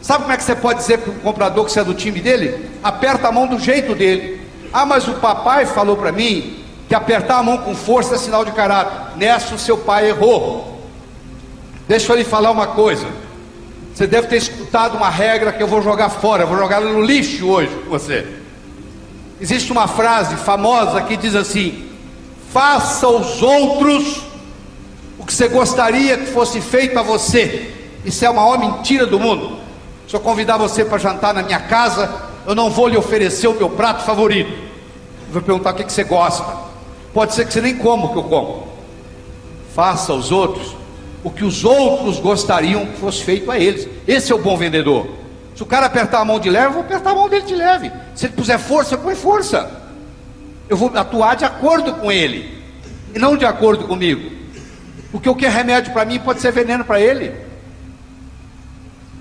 Sabe 0.00 0.24
como 0.24 0.34
é 0.34 0.36
que 0.36 0.44
você 0.44 0.54
pode 0.54 0.80
dizer 0.80 0.98
para 0.98 1.10
o 1.10 1.14
comprador 1.20 1.64
que 1.64 1.72
você 1.72 1.80
é 1.80 1.84
do 1.84 1.94
time 1.94 2.20
dele? 2.20 2.70
Aperta 2.82 3.28
a 3.28 3.32
mão 3.32 3.46
do 3.46 3.58
jeito 3.58 3.94
dele. 3.94 4.40
Ah, 4.72 4.84
mas 4.84 5.08
o 5.08 5.14
papai 5.14 5.66
falou 5.66 5.96
para 5.96 6.12
mim 6.12 6.63
que 6.88 6.94
apertar 6.94 7.38
a 7.38 7.42
mão 7.42 7.58
com 7.58 7.74
força 7.74 8.14
é 8.14 8.18
sinal 8.18 8.44
de 8.44 8.52
caráter. 8.52 9.16
Nessa 9.16 9.54
o 9.54 9.58
seu 9.58 9.78
pai 9.78 10.08
errou. 10.08 10.82
Deixa 11.88 12.12
eu 12.12 12.16
lhe 12.16 12.24
falar 12.24 12.50
uma 12.50 12.68
coisa. 12.68 13.06
Você 13.94 14.06
deve 14.06 14.26
ter 14.26 14.36
escutado 14.36 14.96
uma 14.96 15.08
regra 15.08 15.52
que 15.52 15.62
eu 15.62 15.68
vou 15.68 15.80
jogar 15.80 16.08
fora, 16.08 16.42
eu 16.42 16.46
vou 16.48 16.58
jogar 16.58 16.80
no 16.80 17.00
lixo 17.02 17.46
hoje 17.46 17.70
com 17.84 17.90
você. 17.90 18.26
Existe 19.40 19.70
uma 19.70 19.86
frase 19.86 20.36
famosa 20.36 21.00
que 21.02 21.16
diz 21.16 21.34
assim: 21.34 21.90
faça 22.52 23.06
aos 23.06 23.40
outros 23.40 24.22
o 25.18 25.24
que 25.24 25.32
você 25.32 25.48
gostaria 25.48 26.18
que 26.18 26.26
fosse 26.26 26.60
feito 26.60 26.98
a 26.98 27.02
você. 27.02 27.72
Isso 28.04 28.24
é 28.24 28.28
a 28.28 28.32
maior 28.32 28.58
mentira 28.58 29.06
do 29.06 29.18
mundo. 29.18 29.58
Se 30.08 30.14
eu 30.14 30.20
convidar 30.20 30.56
você 30.56 30.84
para 30.84 30.98
jantar 30.98 31.32
na 31.32 31.42
minha 31.42 31.60
casa, 31.60 32.12
eu 32.46 32.54
não 32.54 32.70
vou 32.70 32.88
lhe 32.88 32.96
oferecer 32.96 33.48
o 33.48 33.54
meu 33.54 33.70
prato 33.70 34.04
favorito. 34.04 34.52
Eu 35.28 35.32
vou 35.32 35.42
perguntar 35.42 35.70
o 35.70 35.74
que, 35.74 35.84
que 35.84 35.92
você 35.92 36.04
gosta. 36.04 36.73
Pode 37.14 37.32
ser 37.32 37.46
que 37.46 37.52
você 37.52 37.60
nem 37.60 37.76
coma 37.76 38.06
o 38.06 38.12
que 38.12 38.18
eu 38.18 38.24
como. 38.24 38.68
Faça 39.72 40.12
aos 40.12 40.30
outros 40.30 40.76
o 41.24 41.30
que 41.30 41.42
os 41.42 41.64
outros 41.64 42.20
gostariam 42.20 42.84
que 42.84 42.98
fosse 42.98 43.24
feito 43.24 43.50
a 43.50 43.58
eles. 43.58 43.88
Esse 44.06 44.30
é 44.30 44.34
o 44.34 44.42
bom 44.42 44.58
vendedor. 44.58 45.08
Se 45.56 45.62
o 45.62 45.66
cara 45.66 45.86
apertar 45.86 46.20
a 46.20 46.24
mão 46.24 46.38
de 46.38 46.50
leve, 46.50 46.66
eu 46.66 46.72
vou 46.72 46.82
apertar 46.82 47.12
a 47.12 47.14
mão 47.14 47.28
dele 47.30 47.46
de 47.46 47.54
leve. 47.54 47.90
Se 48.14 48.26
ele 48.26 48.34
puser 48.34 48.58
força, 48.58 48.98
põe 48.98 49.14
força. 49.14 49.82
Eu 50.68 50.76
vou 50.76 50.92
atuar 50.94 51.34
de 51.34 51.46
acordo 51.46 51.94
com 51.94 52.12
ele 52.12 52.62
e 53.14 53.18
não 53.18 53.38
de 53.38 53.46
acordo 53.46 53.86
comigo. 53.86 54.30
Porque 55.10 55.28
o 55.28 55.34
que 55.34 55.46
é 55.46 55.48
remédio 55.48 55.94
para 55.94 56.04
mim 56.04 56.18
pode 56.18 56.40
ser 56.40 56.52
veneno 56.52 56.84
para 56.84 57.00
ele. 57.00 57.32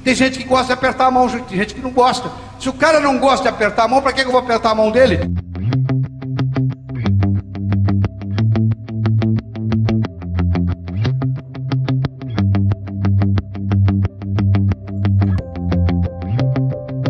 Tem 0.04 0.14
gente 0.14 0.38
que 0.38 0.44
gosta 0.44 0.68
de 0.68 0.74
apertar 0.74 1.06
a 1.06 1.12
mão, 1.12 1.30
tem 1.30 1.58
gente 1.58 1.74
que 1.74 1.82
não 1.82 1.92
gosta. 1.92 2.30
Se 2.60 2.68
o 2.68 2.74
cara 2.74 3.00
não 3.00 3.18
gosta 3.18 3.44
de 3.44 3.50
apertar 3.50 3.84
a 3.84 3.88
mão, 3.88 4.02
para 4.02 4.12
que 4.12 4.22
eu 4.22 4.32
vou 4.32 4.40
apertar 4.40 4.72
a 4.72 4.76
mão 4.76 4.92
dele? 4.92 5.32